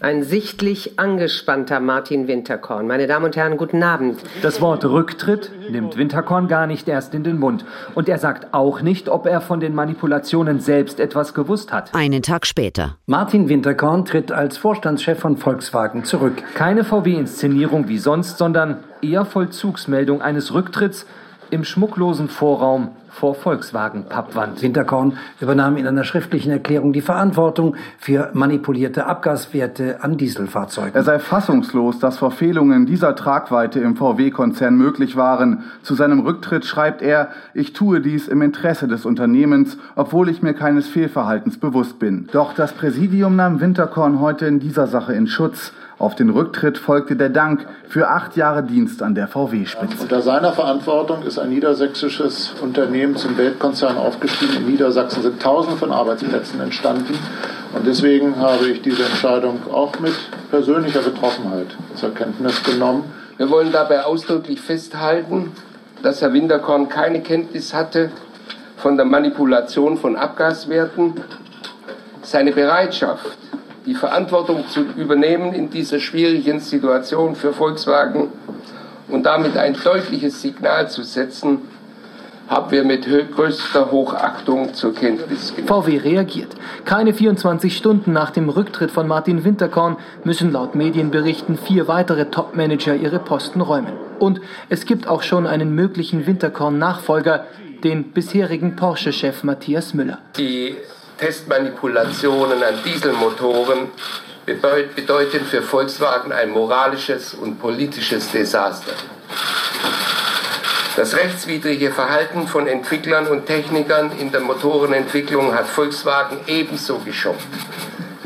Ein 0.00 0.22
sichtlich 0.22 0.96
angespannter 1.00 1.80
Martin 1.80 2.28
Winterkorn. 2.28 2.86
Meine 2.86 3.08
Damen 3.08 3.24
und 3.24 3.36
Herren, 3.36 3.56
guten 3.56 3.82
Abend. 3.82 4.20
Das 4.42 4.60
Wort 4.60 4.84
Rücktritt 4.84 5.50
nimmt 5.72 5.96
Winterkorn 5.96 6.46
gar 6.46 6.68
nicht 6.68 6.86
erst 6.86 7.14
in 7.14 7.24
den 7.24 7.36
Mund. 7.36 7.64
Und 7.96 8.08
er 8.08 8.18
sagt 8.18 8.54
auch 8.54 8.80
nicht, 8.80 9.08
ob 9.08 9.26
er 9.26 9.40
von 9.40 9.58
den 9.58 9.74
Manipulationen 9.74 10.60
selbst 10.60 11.00
etwas 11.00 11.34
gewusst 11.34 11.72
hat. 11.72 11.92
Einen 11.96 12.22
Tag 12.22 12.46
später. 12.46 12.96
Martin 13.06 13.48
Winterkorn 13.48 14.04
tritt 14.04 14.30
als 14.30 14.56
Vorstandschef 14.56 15.18
von 15.18 15.36
Volkswagen 15.36 16.04
zurück. 16.04 16.44
Keine 16.54 16.84
VW-Inszenierung 16.84 17.88
wie 17.88 17.98
sonst, 17.98 18.38
sondern 18.38 18.76
eher 19.02 19.24
Vollzugsmeldung 19.24 20.22
eines 20.22 20.54
Rücktritts 20.54 21.06
im 21.50 21.64
schmucklosen 21.64 22.28
Vorraum 22.28 22.90
vor 23.18 23.34
Volkswagen-Pappwand. 23.34 24.62
Winterkorn 24.62 25.14
übernahm 25.40 25.76
in 25.76 25.86
einer 25.86 26.04
schriftlichen 26.04 26.52
Erklärung 26.52 26.92
die 26.92 27.00
Verantwortung 27.00 27.74
für 27.98 28.30
manipulierte 28.32 29.06
Abgaswerte 29.06 30.02
an 30.02 30.16
Dieselfahrzeugen. 30.16 30.94
Er 30.94 31.02
sei 31.02 31.18
fassungslos, 31.18 31.98
dass 31.98 32.18
Verfehlungen 32.18 32.86
dieser 32.86 33.16
Tragweite 33.16 33.80
im 33.80 33.96
VW-Konzern 33.96 34.76
möglich 34.76 35.16
waren. 35.16 35.64
Zu 35.82 35.96
seinem 35.96 36.20
Rücktritt 36.20 36.64
schreibt 36.64 37.02
er, 37.02 37.30
ich 37.54 37.72
tue 37.72 38.00
dies 38.00 38.28
im 38.28 38.40
Interesse 38.40 38.86
des 38.86 39.04
Unternehmens, 39.04 39.76
obwohl 39.96 40.28
ich 40.28 40.40
mir 40.40 40.54
keines 40.54 40.86
Fehlverhaltens 40.86 41.58
bewusst 41.58 41.98
bin. 41.98 42.28
Doch 42.30 42.54
das 42.54 42.72
Präsidium 42.72 43.34
nahm 43.34 43.60
Winterkorn 43.60 44.20
heute 44.20 44.46
in 44.46 44.60
dieser 44.60 44.86
Sache 44.86 45.12
in 45.12 45.26
Schutz. 45.26 45.72
Auf 45.98 46.14
den 46.14 46.30
Rücktritt 46.30 46.78
folgte 46.78 47.16
der 47.16 47.28
Dank 47.28 47.66
für 47.88 48.08
acht 48.08 48.36
Jahre 48.36 48.62
Dienst 48.62 49.02
an 49.02 49.16
der 49.16 49.26
VW-Spitze. 49.26 50.02
Unter 50.02 50.22
seiner 50.22 50.52
Verantwortung 50.52 51.24
ist 51.24 51.40
ein 51.40 51.50
niedersächsisches 51.50 52.54
Unternehmen 52.62 53.16
zum 53.16 53.36
Weltkonzern 53.36 53.98
aufgestiegen. 53.98 54.58
In 54.58 54.66
Niedersachsen 54.66 55.22
sind 55.22 55.42
Tausende 55.42 55.76
von 55.76 55.90
Arbeitsplätzen 55.90 56.60
entstanden. 56.60 57.18
Und 57.74 57.84
deswegen 57.84 58.36
habe 58.36 58.68
ich 58.68 58.80
diese 58.80 59.04
Entscheidung 59.04 59.58
auch 59.72 59.98
mit 59.98 60.14
persönlicher 60.50 61.00
Betroffenheit 61.00 61.66
zur 61.96 62.14
Kenntnis 62.14 62.62
genommen. 62.62 63.02
Wir 63.36 63.50
wollen 63.50 63.72
dabei 63.72 64.04
ausdrücklich 64.04 64.60
festhalten, 64.60 65.50
dass 66.04 66.22
Herr 66.22 66.32
Winterkorn 66.32 66.88
keine 66.88 67.22
Kenntnis 67.22 67.74
hatte 67.74 68.12
von 68.76 68.96
der 68.96 69.04
Manipulation 69.04 69.96
von 69.96 70.14
Abgaswerten. 70.14 71.14
Seine 72.22 72.52
Bereitschaft, 72.52 73.36
die 73.88 73.94
Verantwortung 73.94 74.68
zu 74.68 74.82
übernehmen 74.82 75.54
in 75.54 75.70
dieser 75.70 75.98
schwierigen 75.98 76.60
Situation 76.60 77.34
für 77.34 77.54
Volkswagen 77.54 78.28
und 79.08 79.22
damit 79.24 79.56
ein 79.56 79.74
deutliches 79.82 80.42
Signal 80.42 80.90
zu 80.90 81.02
setzen, 81.02 81.60
haben 82.48 82.70
wir 82.70 82.84
mit 82.84 83.06
größter 83.34 83.90
Hochachtung 83.90 84.74
zur 84.74 84.94
Kenntnis 84.94 85.54
genommen. 85.56 85.84
VW 85.84 85.96
reagiert. 85.98 86.48
Keine 86.84 87.14
24 87.14 87.74
Stunden 87.74 88.12
nach 88.12 88.30
dem 88.30 88.50
Rücktritt 88.50 88.90
von 88.90 89.08
Martin 89.08 89.44
Winterkorn 89.44 89.96
müssen 90.22 90.52
laut 90.52 90.74
Medienberichten 90.74 91.56
vier 91.56 91.88
weitere 91.88 92.26
Topmanager 92.26 92.94
ihre 92.94 93.18
Posten 93.18 93.62
räumen. 93.62 93.94
Und 94.18 94.42
es 94.68 94.84
gibt 94.84 95.08
auch 95.08 95.22
schon 95.22 95.46
einen 95.46 95.74
möglichen 95.74 96.26
Winterkorn-Nachfolger, 96.26 97.46
den 97.84 98.12
bisherigen 98.12 98.76
Porsche-Chef 98.76 99.44
Matthias 99.44 99.94
Müller. 99.94 100.18
Die 100.36 100.76
Testmanipulationen 101.18 102.62
an 102.62 102.82
Dieselmotoren 102.84 103.90
bedeuten 104.46 105.44
für 105.44 105.62
Volkswagen 105.62 106.32
ein 106.32 106.50
moralisches 106.50 107.34
und 107.34 107.60
politisches 107.60 108.30
Desaster. 108.30 108.92
Das 110.96 111.14
rechtswidrige 111.14 111.90
Verhalten 111.90 112.48
von 112.48 112.66
Entwicklern 112.66 113.26
und 113.26 113.46
Technikern 113.46 114.12
in 114.18 114.32
der 114.32 114.40
Motorenentwicklung 114.40 115.54
hat 115.54 115.66
Volkswagen 115.66 116.38
ebenso 116.46 116.98
geschockt 116.98 117.46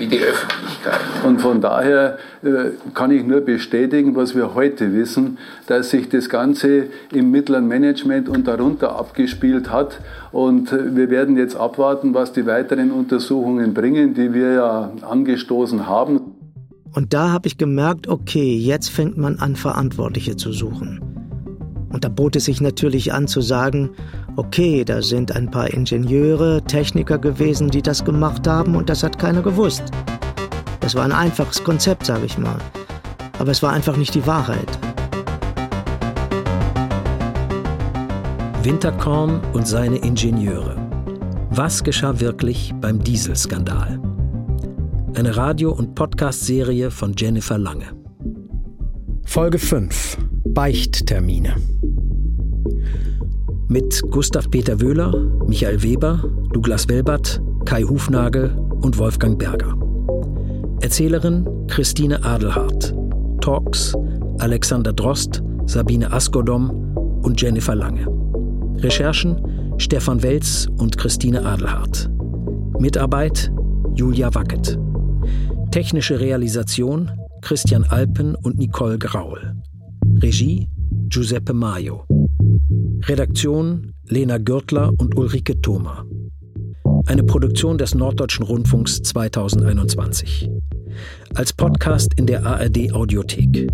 wie 0.02 0.08
die 0.08 0.20
Öffentlichkeit. 0.20 1.00
Und 1.24 1.40
von 1.40 1.60
daher 1.60 2.18
äh, 2.42 2.70
kann 2.92 3.12
ich 3.12 3.24
nur 3.24 3.40
bestätigen, 3.40 4.16
was 4.16 4.34
wir 4.34 4.54
heute 4.54 4.92
wissen, 4.92 5.38
dass 5.68 5.90
sich 5.90 6.08
das 6.08 6.28
Ganze 6.28 6.86
im 7.12 7.30
mittleren 7.30 7.68
Management 7.68 8.28
und 8.28 8.48
darunter 8.48 8.96
abgespielt 8.96 9.70
hat. 9.70 10.00
Und 10.32 10.72
äh, 10.72 10.96
wir 10.96 11.10
werden 11.10 11.36
jetzt 11.36 11.54
abwarten, 11.54 12.14
was 12.14 12.32
die 12.32 12.46
weiteren 12.46 12.90
Untersuchungen 12.90 13.74
bringen, 13.74 14.14
die 14.14 14.34
wir 14.34 14.52
ja 14.52 14.92
angestoßen 15.08 15.86
haben. 15.86 16.20
Und 16.94 17.14
da 17.14 17.30
habe 17.30 17.46
ich 17.46 17.56
gemerkt, 17.56 18.08
okay, 18.08 18.56
jetzt 18.56 18.88
fängt 18.88 19.16
man 19.16 19.38
an, 19.38 19.56
Verantwortliche 19.56 20.36
zu 20.36 20.52
suchen. 20.52 21.00
Und 21.90 22.04
da 22.04 22.08
bot 22.08 22.36
es 22.36 22.46
sich 22.46 22.60
natürlich 22.60 23.12
an 23.12 23.28
zu 23.28 23.40
sagen, 23.40 23.90
okay, 24.36 24.84
da 24.84 25.02
sind 25.02 25.34
ein 25.34 25.50
paar 25.50 25.72
Ingenieure, 25.72 26.62
Techniker 26.62 27.18
gewesen, 27.18 27.70
die 27.70 27.82
das 27.82 28.04
gemacht 28.04 28.46
haben 28.46 28.76
und 28.76 28.88
das 28.88 29.02
hat 29.02 29.18
keiner 29.18 29.42
gewusst. 29.42 29.84
Das 30.80 30.94
war 30.94 31.04
ein 31.04 31.12
einfaches 31.12 31.62
Konzept, 31.62 32.06
sage 32.06 32.26
ich 32.26 32.38
mal. 32.38 32.58
Aber 33.38 33.50
es 33.50 33.62
war 33.62 33.72
einfach 33.72 33.96
nicht 33.96 34.14
die 34.14 34.26
Wahrheit. 34.26 34.78
Winterkorn 38.62 39.40
und 39.52 39.66
seine 39.66 39.96
Ingenieure. 39.96 40.76
Was 41.50 41.82
geschah 41.82 42.20
wirklich 42.20 42.72
beim 42.80 43.02
Dieselskandal? 43.02 44.00
Eine 45.14 45.36
Radio- 45.36 45.72
und 45.72 45.94
Podcast-Serie 45.94 46.90
von 46.90 47.14
Jennifer 47.16 47.58
Lange. 47.58 47.92
Folge 49.24 49.58
5. 49.58 50.18
Beichttermine. 50.46 51.56
Mit 53.72 54.02
Gustav 54.11 54.50
Peter 54.50 54.82
Wöhler, 54.82 55.14
Michael 55.46 55.82
Weber, 55.82 56.22
Douglas 56.52 56.87
Welbert, 56.90 57.40
Kai 57.64 57.85
Hufnagel 57.85 58.54
und 58.82 58.98
Wolfgang 58.98 59.38
Berger. 59.38 59.74
Erzählerin 60.82 61.48
Christine 61.68 62.22
Adelhardt. 62.22 62.94
Talks 63.40 63.96
Alexander 64.40 64.92
Drost, 64.92 65.42
Sabine 65.64 66.12
Askodom 66.12 66.68
und 67.22 67.40
Jennifer 67.40 67.74
Lange. 67.74 68.06
Recherchen 68.76 69.40
Stefan 69.78 70.22
Welz 70.22 70.68
und 70.76 70.98
Christine 70.98 71.42
Adelhardt. 71.42 72.11
Mitarbeit 72.78 73.50
Julia 73.94 74.35
Wackett. 74.35 74.78
Technische 75.70 76.20
Realisation 76.20 77.11
Christian 77.40 77.85
Alpen 77.85 78.35
und 78.35 78.58
Nicole 78.58 78.98
Graul. 78.98 79.54
Regie 80.20 80.68
Giuseppe 81.08 81.54
Maio. 81.54 82.04
Redaktion 83.04 83.94
Lena 84.06 84.38
Gürtler 84.38 84.92
und 84.96 85.16
Ulrike 85.16 85.60
Thoma. 85.60 86.04
Eine 87.06 87.24
Produktion 87.24 87.76
des 87.76 87.96
Norddeutschen 87.96 88.44
Rundfunks 88.44 89.02
2021. 89.02 90.48
Als 91.34 91.52
Podcast 91.52 92.12
in 92.16 92.26
der 92.26 92.46
ARD 92.46 92.92
Audiothek. 92.92 93.66